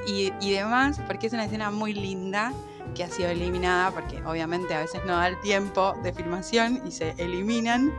y, 0.08 0.52
demás, 0.52 1.00
porque 1.06 1.28
es 1.28 1.34
una 1.34 1.46
escena 1.46 1.70
muy 1.70 1.94
linda 1.94 2.54
que 2.96 3.04
ha 3.04 3.08
sido 3.08 3.30
eliminada 3.30 3.92
porque 3.92 4.22
obviamente 4.26 4.74
a 4.74 4.80
veces 4.80 5.02
no 5.06 5.14
da 5.14 5.28
el 5.28 5.40
tiempo 5.42 5.94
de 6.04 6.12
filmación 6.12 6.82
y 6.86 6.92
se 6.92 7.14
eliminan 7.18 7.94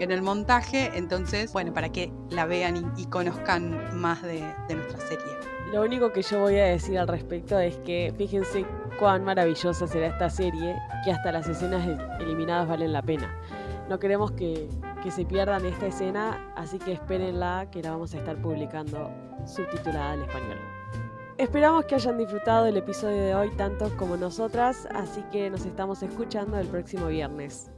en 0.00 0.10
el 0.10 0.22
montaje, 0.22 0.90
entonces, 0.94 1.52
bueno, 1.52 1.72
para 1.72 1.90
que 1.90 2.10
la 2.30 2.46
vean 2.46 2.92
y, 2.96 3.06
conozcan 3.06 4.00
más 4.00 4.22
de, 4.22 4.42
de 4.68 4.74
nuestra 4.74 4.98
serie. 5.00 5.36
Lo 5.72 5.82
único 5.82 6.12
que 6.12 6.22
yo 6.22 6.40
voy 6.40 6.58
a 6.58 6.64
decir 6.64 6.98
al 6.98 7.06
respecto 7.06 7.58
es 7.58 7.76
que 7.78 8.12
fíjense 8.18 8.66
cuán 8.98 9.24
maravillosa 9.24 9.86
será 9.86 10.08
esta 10.08 10.28
serie, 10.28 10.76
que 11.04 11.12
hasta 11.12 11.32
las 11.32 11.46
escenas 11.48 11.86
eliminadas 12.18 12.68
valen 12.68 12.92
la 12.92 13.02
pena. 13.02 13.32
No 13.88 13.98
queremos 13.98 14.32
que 14.32 14.68
que 15.02 15.10
se 15.10 15.24
pierdan 15.24 15.64
esta 15.66 15.86
escena, 15.86 16.52
así 16.56 16.78
que 16.78 16.92
espérenla 16.92 17.68
que 17.70 17.82
la 17.82 17.90
vamos 17.90 18.14
a 18.14 18.18
estar 18.18 18.40
publicando 18.40 19.10
subtitulada 19.46 20.12
al 20.12 20.22
español. 20.22 20.58
Esperamos 21.38 21.86
que 21.86 21.96
hayan 21.96 22.18
disfrutado 22.18 22.66
el 22.66 22.76
episodio 22.76 23.20
de 23.22 23.34
hoy 23.34 23.50
tanto 23.56 23.94
como 23.96 24.16
nosotras, 24.16 24.86
así 24.94 25.22
que 25.32 25.50
nos 25.50 25.66
estamos 25.66 26.02
escuchando 26.02 26.58
el 26.58 26.68
próximo 26.68 27.08
viernes. 27.08 27.70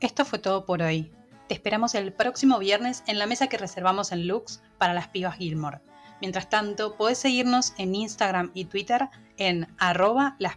Esto 0.00 0.24
fue 0.24 0.38
todo 0.38 0.64
por 0.64 0.80
hoy. 0.80 1.12
Te 1.48 1.54
esperamos 1.54 1.94
el 1.94 2.12
próximo 2.12 2.58
viernes 2.58 3.02
en 3.06 3.18
la 3.18 3.26
mesa 3.26 3.48
que 3.48 3.58
reservamos 3.58 4.12
en 4.12 4.26
Lux 4.26 4.62
para 4.78 4.94
las 4.94 5.08
pibas 5.08 5.36
Gilmore. 5.36 5.80
Mientras 6.20 6.48
tanto, 6.48 6.96
podés 6.96 7.18
seguirnos 7.18 7.74
en 7.76 7.94
Instagram 7.94 8.50
y 8.54 8.66
Twitter 8.66 9.08
en 9.36 9.66
arroba 9.78 10.36
las. 10.38 10.56